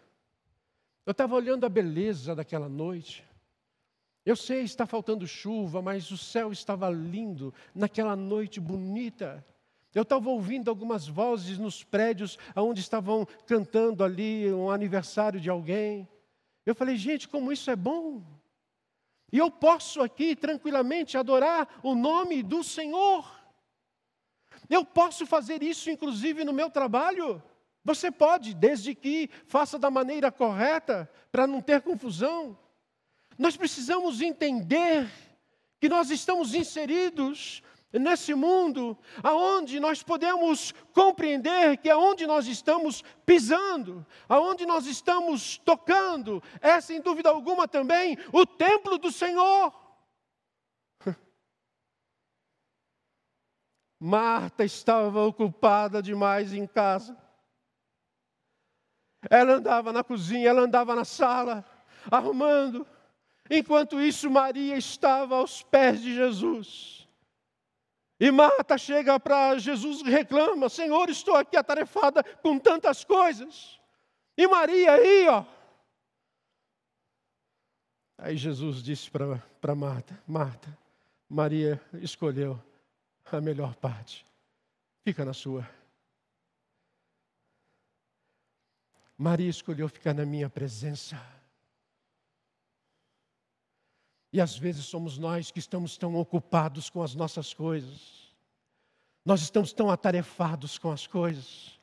Eu 1.04 1.10
estava 1.10 1.34
olhando 1.34 1.66
a 1.66 1.68
beleza 1.68 2.34
daquela 2.34 2.68
noite. 2.68 3.22
Eu 4.24 4.36
sei, 4.36 4.62
está 4.62 4.86
faltando 4.86 5.26
chuva, 5.26 5.82
mas 5.82 6.10
o 6.10 6.16
céu 6.16 6.50
estava 6.50 6.88
lindo 6.88 7.52
naquela 7.74 8.16
noite 8.16 8.58
bonita. 8.58 9.44
Eu 9.94 10.02
estava 10.02 10.28
ouvindo 10.28 10.68
algumas 10.68 11.06
vozes 11.06 11.56
nos 11.56 11.84
prédios 11.84 12.36
onde 12.56 12.80
estavam 12.80 13.24
cantando 13.46 14.02
ali 14.02 14.52
um 14.52 14.70
aniversário 14.70 15.40
de 15.40 15.48
alguém. 15.48 16.08
Eu 16.66 16.74
falei, 16.74 16.96
gente, 16.96 17.28
como 17.28 17.52
isso 17.52 17.70
é 17.70 17.76
bom. 17.76 18.22
E 19.32 19.38
eu 19.38 19.50
posso 19.50 20.02
aqui 20.02 20.34
tranquilamente 20.34 21.16
adorar 21.16 21.80
o 21.82 21.94
nome 21.94 22.42
do 22.42 22.64
Senhor. 22.64 23.24
Eu 24.68 24.84
posso 24.84 25.26
fazer 25.26 25.62
isso, 25.62 25.90
inclusive, 25.90 26.44
no 26.44 26.52
meu 26.52 26.70
trabalho. 26.70 27.42
Você 27.84 28.10
pode, 28.10 28.54
desde 28.54 28.94
que 28.94 29.28
faça 29.46 29.78
da 29.78 29.90
maneira 29.90 30.32
correta, 30.32 31.10
para 31.30 31.46
não 31.46 31.60
ter 31.60 31.82
confusão. 31.82 32.58
Nós 33.38 33.56
precisamos 33.56 34.20
entender 34.20 35.08
que 35.80 35.88
nós 35.88 36.10
estamos 36.10 36.54
inseridos 36.54 37.62
nesse 37.98 38.34
mundo 38.34 38.96
aonde 39.22 39.78
nós 39.78 40.02
podemos 40.02 40.72
compreender 40.92 41.76
que 41.78 41.88
aonde 41.88 42.26
nós 42.26 42.46
estamos 42.46 43.02
pisando, 43.24 44.04
aonde 44.28 44.66
nós 44.66 44.86
estamos 44.86 45.58
tocando, 45.58 46.42
é 46.60 46.80
sem 46.80 47.00
dúvida 47.00 47.30
alguma 47.30 47.68
também 47.68 48.18
o 48.32 48.44
templo 48.44 48.98
do 48.98 49.12
Senhor. 49.12 49.72
Marta 54.00 54.64
estava 54.64 55.24
ocupada 55.24 56.02
demais 56.02 56.52
em 56.52 56.66
casa. 56.66 57.16
Ela 59.30 59.54
andava 59.54 59.92
na 59.92 60.04
cozinha, 60.04 60.48
ela 60.48 60.62
andava 60.62 60.94
na 60.94 61.04
sala, 61.04 61.64
arrumando. 62.10 62.86
Enquanto 63.50 64.00
isso, 64.00 64.30
Maria 64.30 64.76
estava 64.76 65.36
aos 65.36 65.62
pés 65.62 66.00
de 66.00 66.14
Jesus. 66.14 67.03
E 68.24 68.30
Marta 68.30 68.78
chega 68.78 69.20
para 69.20 69.58
Jesus 69.58 70.00
e 70.00 70.04
reclama: 70.04 70.70
Senhor, 70.70 71.10
estou 71.10 71.36
aqui 71.36 71.58
atarefada 71.58 72.24
com 72.40 72.58
tantas 72.58 73.04
coisas. 73.04 73.78
E 74.34 74.48
Maria 74.48 74.92
aí, 74.92 75.28
ó. 75.28 75.44
Aí 78.16 78.34
Jesus 78.38 78.82
disse 78.82 79.10
para 79.10 79.74
Marta: 79.74 80.18
Marta, 80.26 80.74
Maria 81.28 81.78
escolheu 82.00 82.58
a 83.30 83.42
melhor 83.42 83.74
parte. 83.74 84.26
Fica 85.02 85.22
na 85.22 85.34
sua. 85.34 85.68
Maria 89.18 89.50
escolheu 89.50 89.86
ficar 89.86 90.14
na 90.14 90.24
minha 90.24 90.48
presença. 90.48 91.20
E 94.34 94.40
às 94.40 94.58
vezes 94.58 94.86
somos 94.86 95.16
nós 95.16 95.52
que 95.52 95.60
estamos 95.60 95.96
tão 95.96 96.16
ocupados 96.16 96.90
com 96.90 97.00
as 97.00 97.14
nossas 97.14 97.54
coisas. 97.54 98.34
Nós 99.24 99.40
estamos 99.40 99.72
tão 99.72 99.88
atarefados 99.88 100.76
com 100.76 100.90
as 100.90 101.06
coisas 101.06 101.78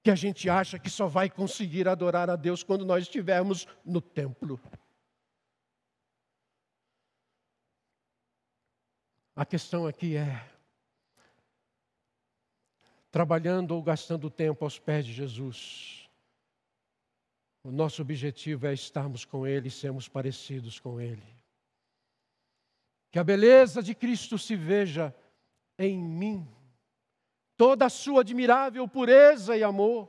que 0.00 0.08
a 0.08 0.14
gente 0.14 0.48
acha 0.48 0.78
que 0.78 0.88
só 0.88 1.08
vai 1.08 1.28
conseguir 1.28 1.88
adorar 1.88 2.30
a 2.30 2.36
Deus 2.36 2.62
quando 2.62 2.84
nós 2.84 3.02
estivermos 3.02 3.66
no 3.84 4.00
templo. 4.00 4.60
A 9.34 9.44
questão 9.44 9.84
aqui 9.84 10.16
é: 10.16 10.48
trabalhando 13.10 13.72
ou 13.72 13.82
gastando 13.82 14.30
tempo 14.30 14.64
aos 14.64 14.78
pés 14.78 15.04
de 15.04 15.12
Jesus. 15.12 16.08
O 17.64 17.72
nosso 17.72 18.00
objetivo 18.00 18.68
é 18.68 18.72
estarmos 18.72 19.24
com 19.24 19.44
Ele 19.44 19.66
e 19.66 19.72
sermos 19.72 20.06
parecidos 20.06 20.78
com 20.78 21.00
Ele. 21.00 21.39
Que 23.10 23.18
a 23.18 23.24
beleza 23.24 23.82
de 23.82 23.94
Cristo 23.94 24.38
se 24.38 24.54
veja 24.54 25.14
em 25.78 25.98
mim, 25.98 26.46
toda 27.56 27.86
a 27.86 27.90
sua 27.90 28.20
admirável 28.20 28.86
pureza 28.86 29.56
e 29.56 29.64
amor. 29.64 30.08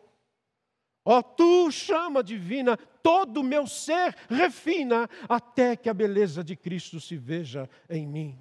Ó, 1.03 1.17
oh, 1.17 1.23
tu, 1.23 1.71
chama 1.71 2.23
divina, 2.23 2.77
todo 2.77 3.39
o 3.39 3.43
meu 3.43 3.65
ser 3.65 4.15
refina, 4.29 5.09
até 5.27 5.75
que 5.75 5.89
a 5.89 5.93
beleza 5.93 6.43
de 6.43 6.55
Cristo 6.55 6.99
se 6.99 7.17
veja 7.17 7.67
em 7.89 8.05
mim. 8.05 8.39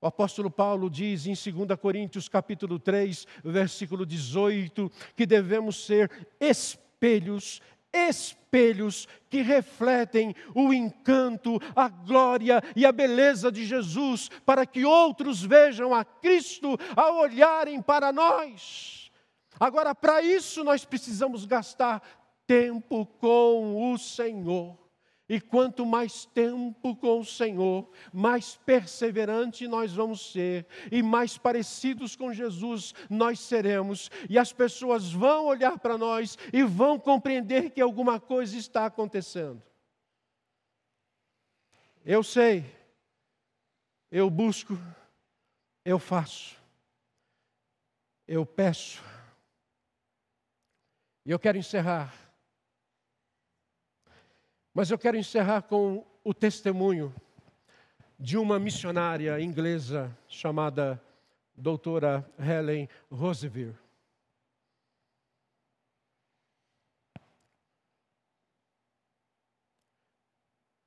O 0.00 0.06
apóstolo 0.06 0.50
Paulo 0.50 0.88
diz 0.88 1.26
em 1.26 1.34
2 1.34 1.78
Coríntios 1.78 2.28
capítulo 2.28 2.78
3, 2.78 3.26
versículo 3.44 4.06
18, 4.06 4.90
que 5.14 5.26
devemos 5.26 5.84
ser 5.84 6.10
espelhos, 6.40 7.60
espelhos 7.92 9.08
que 9.28 9.42
refletem 9.42 10.34
o 10.54 10.72
encanto, 10.72 11.58
a 11.74 11.88
glória 11.88 12.62
e 12.74 12.84
a 12.84 12.92
beleza 12.92 13.50
de 13.50 13.64
Jesus, 13.64 14.28
para 14.44 14.66
que 14.66 14.84
outros 14.84 15.42
vejam 15.42 15.94
a 15.94 16.04
Cristo 16.04 16.78
ao 16.96 17.18
olharem 17.18 17.80
para 17.80 18.12
nós. 18.12 19.10
Agora, 19.58 19.94
para 19.94 20.22
isso 20.22 20.64
nós 20.64 20.84
precisamos 20.84 21.44
gastar 21.44 22.02
tempo 22.46 23.06
com 23.06 23.92
o 23.92 23.98
Senhor. 23.98 24.76
E 25.30 25.40
quanto 25.40 25.86
mais 25.86 26.24
tempo 26.24 26.96
com 26.96 27.20
o 27.20 27.24
Senhor, 27.24 27.88
mais 28.12 28.56
perseverante 28.56 29.68
nós 29.68 29.92
vamos 29.92 30.32
ser, 30.32 30.66
e 30.90 31.04
mais 31.04 31.38
parecidos 31.38 32.16
com 32.16 32.32
Jesus 32.34 32.92
nós 33.08 33.38
seremos, 33.38 34.10
e 34.28 34.36
as 34.36 34.52
pessoas 34.52 35.12
vão 35.12 35.46
olhar 35.46 35.78
para 35.78 35.96
nós 35.96 36.36
e 36.52 36.64
vão 36.64 36.98
compreender 36.98 37.70
que 37.70 37.80
alguma 37.80 38.18
coisa 38.18 38.56
está 38.56 38.86
acontecendo. 38.86 39.62
Eu 42.04 42.24
sei, 42.24 42.64
eu 44.10 44.28
busco, 44.28 44.76
eu 45.84 46.00
faço, 46.00 46.56
eu 48.26 48.44
peço, 48.44 49.00
e 51.24 51.30
eu 51.30 51.38
quero 51.38 51.56
encerrar 51.56 52.29
Mas 54.72 54.90
eu 54.90 54.98
quero 54.98 55.16
encerrar 55.16 55.62
com 55.62 56.06
o 56.22 56.32
testemunho 56.32 57.14
de 58.18 58.36
uma 58.36 58.58
missionária 58.58 59.40
inglesa 59.40 60.16
chamada 60.28 61.02
doutora 61.56 62.28
Helen 62.38 62.88
Roosevelt. 63.10 63.76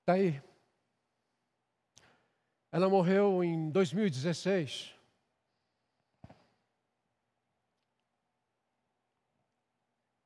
Está 0.02 0.14
aí. 0.14 0.42
Ela 2.72 2.90
morreu 2.90 3.44
em 3.44 3.70
2016. 3.70 4.94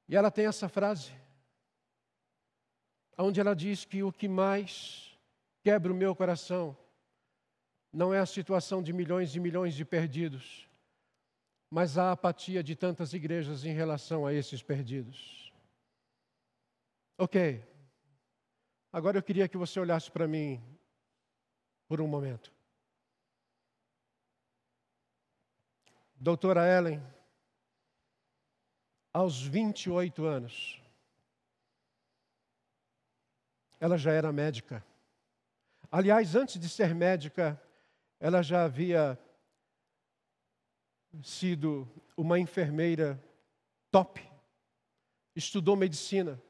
E 0.09 0.15
ela 0.15 0.31
tem 0.31 0.45
essa 0.45 0.69
frase, 0.69 1.11
onde 3.17 3.39
ela 3.39 3.55
diz 3.55 3.83
que 3.83 4.03
o 4.03 4.11
que 4.11 4.27
mais 4.27 5.17
quebra 5.63 5.91
o 5.91 5.95
meu 5.95 6.15
coração 6.15 6.77
não 7.91 8.13
é 8.13 8.19
a 8.19 8.25
situação 8.25 8.83
de 8.83 8.93
milhões 8.93 9.35
e 9.35 9.39
milhões 9.39 9.73
de 9.73 9.83
perdidos, 9.83 10.69
mas 11.69 11.97
a 11.97 12.11
apatia 12.11 12.63
de 12.63 12.75
tantas 12.75 13.13
igrejas 13.13 13.65
em 13.65 13.73
relação 13.73 14.25
a 14.25 14.33
esses 14.33 14.61
perdidos. 14.61 15.51
Ok, 17.17 17.63
agora 18.93 19.17
eu 19.17 19.23
queria 19.23 19.47
que 19.47 19.57
você 19.57 19.79
olhasse 19.79 20.11
para 20.11 20.27
mim 20.27 20.61
por 21.87 21.99
um 21.99 22.07
momento. 22.07 22.53
Doutora 26.15 26.67
Ellen, 26.67 27.01
aos 29.13 29.41
28 29.41 30.25
anos, 30.25 30.81
ela 33.79 33.97
já 33.97 34.11
era 34.11 34.31
médica. 34.31 34.85
Aliás, 35.91 36.35
antes 36.35 36.59
de 36.59 36.67
ser 36.67 36.93
médica, 36.93 37.61
ela 38.19 38.41
já 38.41 38.63
havia 38.63 39.17
sido 41.23 41.87
uma 42.15 42.37
enfermeira 42.39 43.21
top, 43.91 44.21
estudou 45.35 45.75
medicina, 45.75 46.41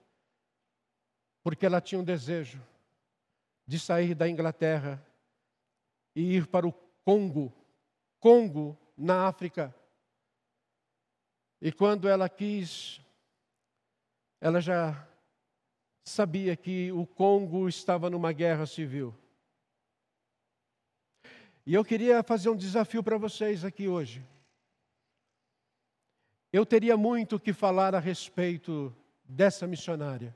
porque 1.44 1.66
ela 1.66 1.80
tinha 1.82 2.00
um 2.00 2.04
desejo 2.04 2.62
de 3.66 3.80
sair 3.80 4.16
da 4.16 4.28
Inglaterra 4.28 5.06
e 6.16 6.36
ir 6.36 6.48
para 6.48 6.68
o 6.68 6.74
Congo, 7.04 7.54
Congo, 8.20 8.78
na 8.98 9.28
África. 9.28 9.74
E 11.62 11.72
quando 11.72 12.08
ela 12.08 12.28
quis, 12.28 13.00
ela 14.42 14.60
já 14.60 15.07
sabia 16.08 16.56
que 16.56 16.90
o 16.94 17.06
Congo 17.06 17.68
estava 17.68 18.10
numa 18.10 18.32
guerra 18.32 18.66
civil. 18.66 19.14
E 21.66 21.74
eu 21.74 21.84
queria 21.84 22.24
fazer 22.24 22.50
um 22.50 22.56
desafio 22.56 23.04
para 23.04 23.18
vocês 23.18 23.66
aqui 23.66 23.90
hoje. 23.90 24.24
Eu 26.52 26.66
teria 26.66 26.96
muito 26.96 27.38
que 27.38 27.52
falar 27.52 27.94
a 27.94 28.00
respeito 28.00 28.96
dessa 29.26 29.68
missionária, 29.68 30.34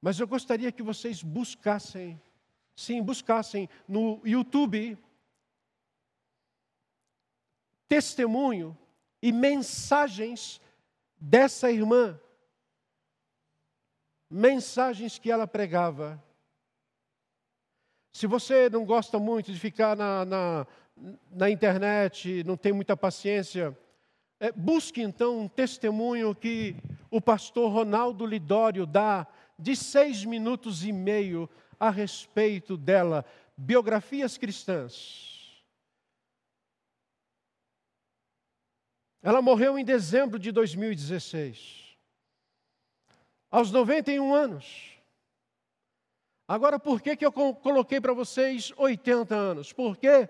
mas 0.00 0.18
eu 0.18 0.26
gostaria 0.26 0.72
que 0.72 0.82
vocês 0.82 1.22
buscassem, 1.22 2.18
sim, 2.74 3.02
buscassem 3.02 3.68
no 3.86 4.18
YouTube 4.24 4.98
testemunho 7.86 8.76
e 9.20 9.30
mensagens 9.30 10.58
dessa 11.20 11.70
irmã, 11.70 12.18
mensagens 14.32 15.18
que 15.18 15.30
ela 15.30 15.46
pregava. 15.46 16.22
Se 18.14 18.26
você 18.26 18.70
não 18.70 18.84
gosta 18.84 19.18
muito 19.18 19.52
de 19.52 19.58
ficar 19.58 19.94
na, 19.94 20.24
na, 20.24 20.66
na 21.30 21.50
internet, 21.50 22.42
não 22.44 22.56
tem 22.56 22.72
muita 22.72 22.96
paciência, 22.96 23.76
é, 24.40 24.50
busque 24.50 25.02
então 25.02 25.40
um 25.40 25.48
testemunho 25.48 26.34
que 26.34 26.74
o 27.10 27.20
pastor 27.20 27.70
Ronaldo 27.70 28.24
Lidório 28.24 28.86
dá 28.86 29.26
de 29.58 29.76
seis 29.76 30.24
minutos 30.24 30.82
e 30.84 30.92
meio 30.92 31.48
a 31.78 31.90
respeito 31.90 32.76
dela, 32.76 33.24
biografias 33.56 34.38
cristãs. 34.38 35.62
Ela 39.22 39.42
morreu 39.42 39.78
em 39.78 39.84
dezembro 39.84 40.38
de 40.38 40.50
2016, 40.50 41.81
aos 43.52 43.70
91 43.70 44.34
anos. 44.34 44.90
Agora, 46.48 46.78
por 46.78 47.02
que, 47.02 47.14
que 47.14 47.24
eu 47.24 47.30
coloquei 47.30 48.00
para 48.00 48.14
vocês 48.14 48.72
80 48.76 49.34
anos? 49.34 49.72
Porque 49.72 50.28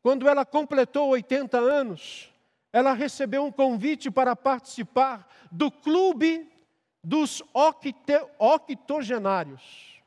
quando 0.00 0.28
ela 0.28 0.46
completou 0.46 1.08
80 1.10 1.58
anos, 1.58 2.32
ela 2.72 2.92
recebeu 2.92 3.44
um 3.44 3.52
convite 3.52 4.10
para 4.10 4.36
participar 4.36 5.28
do 5.50 5.70
clube 5.70 6.50
dos 7.02 7.42
octogenários. 8.38 10.02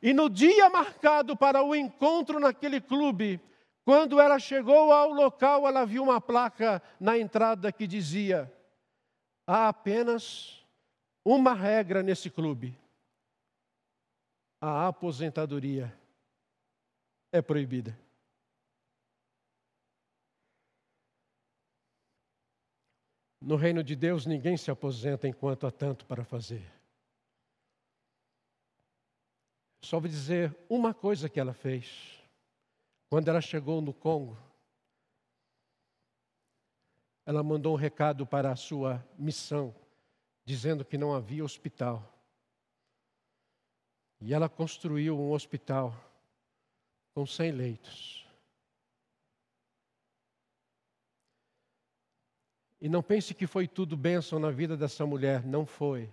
E 0.00 0.12
no 0.12 0.30
dia 0.30 0.70
marcado 0.70 1.36
para 1.36 1.62
o 1.62 1.74
encontro 1.74 2.38
naquele 2.38 2.80
clube, 2.80 3.40
quando 3.84 4.20
ela 4.20 4.38
chegou 4.38 4.92
ao 4.92 5.12
local, 5.12 5.66
ela 5.66 5.84
viu 5.84 6.04
uma 6.04 6.20
placa 6.20 6.80
na 7.00 7.18
entrada 7.18 7.72
que 7.72 7.86
dizia: 7.86 8.52
há 9.48 9.68
apenas 9.68 10.62
uma 11.24 11.54
regra 11.54 12.02
nesse 12.02 12.28
clube: 12.28 12.78
a 14.60 14.88
aposentadoria 14.88 15.98
é 17.32 17.40
proibida. 17.40 17.98
No 23.40 23.56
reino 23.56 23.82
de 23.82 23.96
Deus, 23.96 24.26
ninguém 24.26 24.56
se 24.56 24.70
aposenta 24.70 25.26
enquanto 25.26 25.66
há 25.66 25.70
tanto 25.70 26.04
para 26.04 26.24
fazer. 26.24 26.70
Só 29.82 29.98
vou 29.98 30.08
dizer 30.08 30.54
uma 30.68 30.92
coisa 30.92 31.28
que 31.30 31.40
ela 31.40 31.54
fez. 31.54 32.20
Quando 33.08 33.28
ela 33.28 33.40
chegou 33.40 33.80
no 33.80 33.94
Congo, 33.94 34.36
ela 37.28 37.42
mandou 37.42 37.74
um 37.74 37.76
recado 37.76 38.26
para 38.26 38.50
a 38.50 38.56
sua 38.56 39.06
missão 39.18 39.76
dizendo 40.46 40.82
que 40.82 40.96
não 40.96 41.14
havia 41.14 41.44
hospital. 41.44 42.02
E 44.18 44.32
ela 44.32 44.48
construiu 44.48 45.20
um 45.20 45.32
hospital 45.32 45.94
com 47.12 47.26
100 47.26 47.52
leitos. 47.52 48.26
E 52.80 52.88
não 52.88 53.02
pense 53.02 53.34
que 53.34 53.46
foi 53.46 53.68
tudo 53.68 53.94
bênção 53.94 54.38
na 54.38 54.50
vida 54.50 54.74
dessa 54.74 55.04
mulher, 55.04 55.44
não 55.44 55.66
foi. 55.66 56.10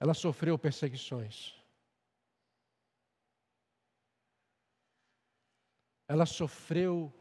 Ela 0.00 0.14
sofreu 0.14 0.58
perseguições. 0.58 1.54
Ela 6.08 6.26
sofreu 6.26 7.12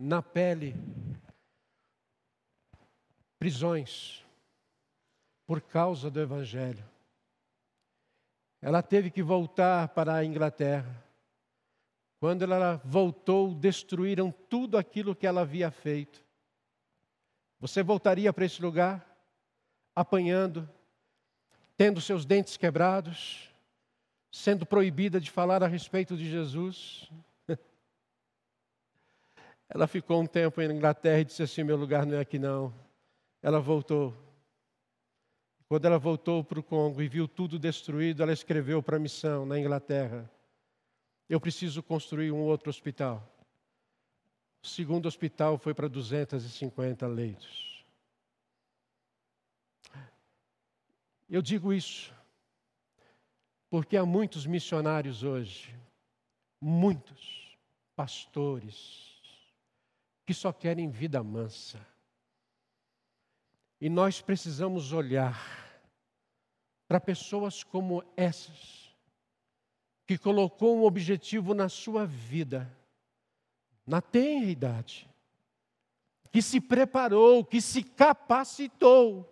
na 0.00 0.22
pele 0.22 0.74
prisões 3.38 4.24
por 5.46 5.60
causa 5.60 6.10
do 6.10 6.18
Evangelho. 6.18 6.82
Ela 8.62 8.82
teve 8.82 9.10
que 9.10 9.22
voltar 9.22 9.88
para 9.88 10.14
a 10.14 10.24
Inglaterra. 10.24 11.04
Quando 12.18 12.42
ela 12.42 12.80
voltou, 12.84 13.54
destruíram 13.54 14.32
tudo 14.48 14.78
aquilo 14.78 15.14
que 15.14 15.26
ela 15.26 15.42
havia 15.42 15.70
feito. 15.70 16.24
Você 17.58 17.82
voltaria 17.82 18.32
para 18.32 18.46
esse 18.46 18.60
lugar, 18.62 19.06
apanhando, 19.94 20.68
tendo 21.76 22.00
seus 22.00 22.24
dentes 22.24 22.56
quebrados, 22.56 23.50
sendo 24.32 24.64
proibida 24.64 25.20
de 25.20 25.30
falar 25.30 25.62
a 25.62 25.66
respeito 25.66 26.16
de 26.16 26.30
Jesus? 26.30 27.10
Ela 29.70 29.86
ficou 29.86 30.20
um 30.20 30.26
tempo 30.26 30.60
na 30.60 30.74
Inglaterra 30.74 31.20
e 31.20 31.24
disse 31.24 31.42
assim: 31.42 31.62
Meu 31.62 31.76
lugar 31.76 32.04
não 32.04 32.16
é 32.16 32.20
aqui, 32.20 32.38
não 32.38 32.74
ela 33.42 33.60
voltou. 33.60 34.14
Quando 35.68 35.84
ela 35.84 35.98
voltou 35.98 36.42
para 36.42 36.58
o 36.58 36.62
Congo 36.62 37.00
e 37.00 37.08
viu 37.08 37.28
tudo 37.28 37.58
destruído, 37.58 38.22
ela 38.22 38.32
escreveu 38.32 38.82
para 38.82 38.96
a 38.96 39.00
missão 39.00 39.46
na 39.46 39.58
Inglaterra: 39.58 40.30
Eu 41.28 41.40
preciso 41.40 41.82
construir 41.82 42.32
um 42.32 42.40
outro 42.40 42.68
hospital. 42.68 43.26
O 44.62 44.66
segundo 44.66 45.06
hospital 45.06 45.56
foi 45.56 45.72
para 45.72 45.88
250 45.88 47.06
leitos. 47.06 47.84
Eu 51.28 51.40
digo 51.40 51.72
isso 51.72 52.12
porque 53.70 53.96
há 53.96 54.04
muitos 54.04 54.44
missionários 54.44 55.22
hoje, 55.22 55.72
muitos 56.60 57.56
pastores, 57.94 59.09
que 60.30 60.34
só 60.34 60.52
querem 60.52 60.88
vida 60.88 61.24
mansa 61.24 61.84
e 63.80 63.90
nós 63.90 64.20
precisamos 64.20 64.92
olhar 64.92 65.36
para 66.86 67.00
pessoas 67.00 67.64
como 67.64 68.04
essas, 68.16 68.94
que 70.06 70.16
colocou 70.16 70.78
um 70.78 70.84
objetivo 70.84 71.52
na 71.52 71.68
sua 71.68 72.06
vida, 72.06 72.72
na 73.84 74.00
tenra 74.00 74.48
idade, 74.48 75.10
que 76.30 76.40
se 76.40 76.60
preparou, 76.60 77.44
que 77.44 77.60
se 77.60 77.82
capacitou, 77.82 79.28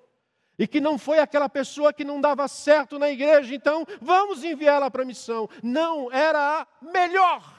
e 0.59 0.67
que 0.67 0.81
não 0.81 0.99
foi 0.99 1.21
aquela 1.21 1.49
pessoa 1.49 1.93
que 1.93 2.03
não 2.03 2.21
dava 2.21 2.49
certo 2.49 2.99
na 2.99 3.09
igreja, 3.09 3.55
então 3.55 3.87
vamos 4.03 4.43
enviá-la 4.43 4.91
para 4.91 5.05
a 5.05 5.07
missão. 5.07 5.49
Não, 5.63 6.11
era 6.13 6.63
a 6.63 6.67
melhor. 6.83 7.58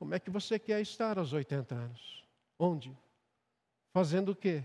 Como 0.00 0.14
é 0.14 0.18
que 0.18 0.30
você 0.30 0.58
quer 0.58 0.80
estar 0.80 1.18
aos 1.18 1.34
80 1.34 1.74
anos? 1.74 2.24
Onde? 2.58 2.96
Fazendo 3.92 4.30
o 4.30 4.34
quê? 4.34 4.64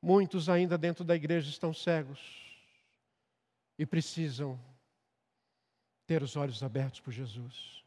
Muitos 0.00 0.48
ainda 0.48 0.78
dentro 0.78 1.04
da 1.04 1.14
igreja 1.14 1.50
estão 1.50 1.70
cegos 1.74 2.18
e 3.78 3.84
precisam 3.84 4.58
ter 6.06 6.22
os 6.22 6.34
olhos 6.34 6.62
abertos 6.62 7.00
por 7.00 7.12
Jesus. 7.12 7.84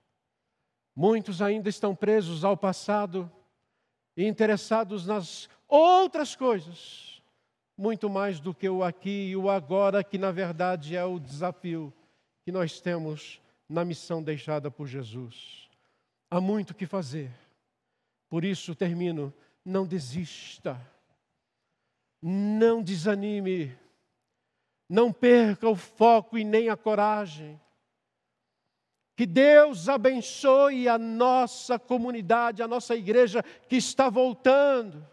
Muitos 0.95 1.41
ainda 1.41 1.67
estão 1.67 1.95
presos 1.95 2.43
ao 2.43 2.55
passado 2.55 3.29
e 4.15 4.23
interessados 4.23 5.07
nas 5.07 5.49
outras 5.67 6.35
coisas, 6.35 7.23
muito 7.75 8.07
mais 8.07 8.39
do 8.39 8.53
que 8.53 8.69
o 8.69 8.83
aqui 8.83 9.29
e 9.29 9.35
o 9.35 9.49
agora, 9.49 10.03
que 10.03 10.19
na 10.19 10.31
verdade 10.31 10.95
é 10.95 11.03
o 11.03 11.19
desafio 11.19 11.91
que 12.43 12.51
nós 12.51 12.79
temos 12.79 13.41
na 13.67 13.83
missão 13.83 14.21
deixada 14.21 14.69
por 14.69 14.87
Jesus. 14.87 15.69
Há 16.29 16.39
muito 16.39 16.73
que 16.73 16.85
fazer. 16.85 17.31
Por 18.29 18.43
isso 18.43 18.75
termino, 18.75 19.33
não 19.63 19.85
desista. 19.85 20.79
Não 22.21 22.81
desanime. 22.81 23.77
Não 24.89 25.11
perca 25.11 25.67
o 25.67 25.75
foco 25.75 26.37
e 26.37 26.43
nem 26.43 26.69
a 26.69 26.77
coragem. 26.77 27.59
Que 29.15 29.25
Deus 29.25 29.87
abençoe 29.87 30.89
a 30.89 30.97
nossa 30.97 31.79
comunidade, 31.79 32.61
a 32.61 32.67
nossa 32.67 32.95
igreja 32.95 33.41
que 33.69 33.77
está 33.77 34.09
voltando. 34.09 35.07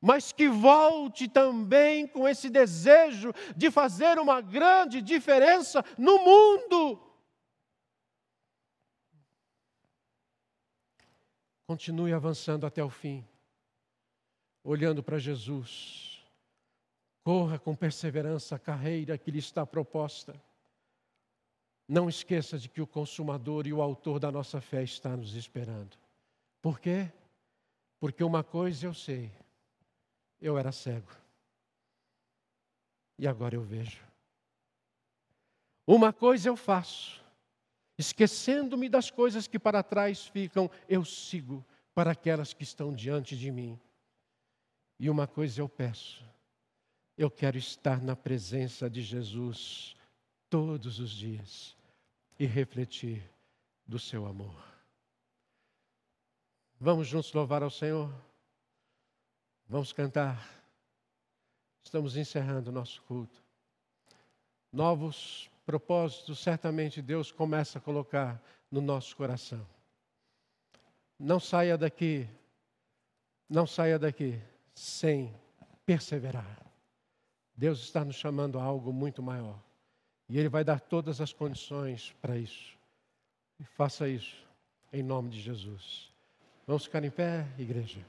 Mas 0.00 0.30
que 0.30 0.48
volte 0.48 1.28
também 1.28 2.06
com 2.06 2.28
esse 2.28 2.48
desejo 2.48 3.34
de 3.56 3.68
fazer 3.68 4.18
uma 4.18 4.40
grande 4.40 5.02
diferença 5.02 5.84
no 5.98 6.18
mundo. 6.18 7.07
Continue 11.68 12.12
avançando 12.12 12.66
até 12.66 12.82
o 12.82 12.90
fim, 12.90 13.24
olhando 14.64 15.04
para 15.04 15.20
Jesus. 15.20 16.20
Corra 17.22 17.60
com 17.60 17.76
perseverança 17.76 18.56
a 18.56 18.58
carreira 18.58 19.16
que 19.16 19.30
lhe 19.30 19.38
está 19.38 19.64
proposta 19.64 20.34
não 21.88 22.06
esqueça 22.06 22.58
de 22.58 22.68
que 22.68 22.82
o 22.82 22.86
consumador 22.86 23.66
e 23.66 23.72
o 23.72 23.80
autor 23.80 24.20
da 24.20 24.30
nossa 24.30 24.60
fé 24.60 24.82
está 24.82 25.16
nos 25.16 25.34
esperando. 25.34 25.96
Por 26.60 26.78
quê? 26.78 27.10
Porque 27.98 28.22
uma 28.22 28.44
coisa 28.44 28.86
eu 28.86 28.92
sei: 28.92 29.32
eu 30.38 30.58
era 30.58 30.70
cego. 30.70 31.10
E 33.18 33.26
agora 33.26 33.54
eu 33.54 33.62
vejo. 33.62 34.06
Uma 35.86 36.12
coisa 36.12 36.50
eu 36.50 36.56
faço, 36.56 37.24
esquecendo-me 37.98 38.88
das 38.88 39.10
coisas 39.10 39.48
que 39.48 39.58
para 39.58 39.82
trás 39.82 40.26
ficam, 40.26 40.70
eu 40.88 41.04
sigo 41.04 41.66
para 41.92 42.12
aquelas 42.12 42.54
que 42.54 42.62
estão 42.62 42.94
diante 42.94 43.36
de 43.36 43.50
mim. 43.50 43.78
E 45.00 45.10
uma 45.10 45.26
coisa 45.26 45.60
eu 45.60 45.68
peço, 45.68 46.24
eu 47.16 47.30
quero 47.30 47.58
estar 47.58 48.00
na 48.00 48.14
presença 48.14 48.88
de 48.88 49.02
Jesus 49.02 49.96
todos 50.48 51.00
os 51.00 51.10
dias 51.10 51.76
e 52.38 52.46
refletir 52.46 53.28
do 53.84 53.98
seu 53.98 54.26
amor. 54.26 54.56
Vamos 56.80 57.08
juntos 57.08 57.32
louvar 57.32 57.62
ao 57.62 57.70
Senhor? 57.70 58.14
Vamos 59.66 59.92
cantar. 59.92 60.48
Estamos 61.82 62.16
encerrando 62.16 62.70
o 62.70 62.72
nosso 62.72 63.02
culto. 63.02 63.42
Novos 64.72 65.50
propósitos, 65.68 66.38
certamente 66.38 67.02
Deus 67.02 67.30
começa 67.30 67.76
a 67.76 67.80
colocar 67.80 68.42
no 68.70 68.80
nosso 68.80 69.14
coração. 69.14 69.66
Não 71.18 71.38
saia 71.38 71.76
daqui, 71.76 72.26
não 73.46 73.66
saia 73.66 73.98
daqui 73.98 74.40
sem 74.74 75.30
perseverar. 75.84 76.58
Deus 77.54 77.80
está 77.80 78.02
nos 78.02 78.16
chamando 78.16 78.58
a 78.58 78.62
algo 78.62 78.94
muito 78.94 79.22
maior. 79.22 79.62
E 80.26 80.38
Ele 80.38 80.48
vai 80.48 80.64
dar 80.64 80.80
todas 80.80 81.20
as 81.20 81.34
condições 81.34 82.16
para 82.18 82.38
isso. 82.38 82.74
E 83.60 83.64
faça 83.64 84.08
isso 84.08 84.42
em 84.90 85.02
nome 85.02 85.28
de 85.28 85.38
Jesus. 85.38 86.10
Vamos 86.66 86.84
ficar 86.84 87.04
em 87.04 87.10
pé, 87.10 87.46
igreja. 87.58 88.00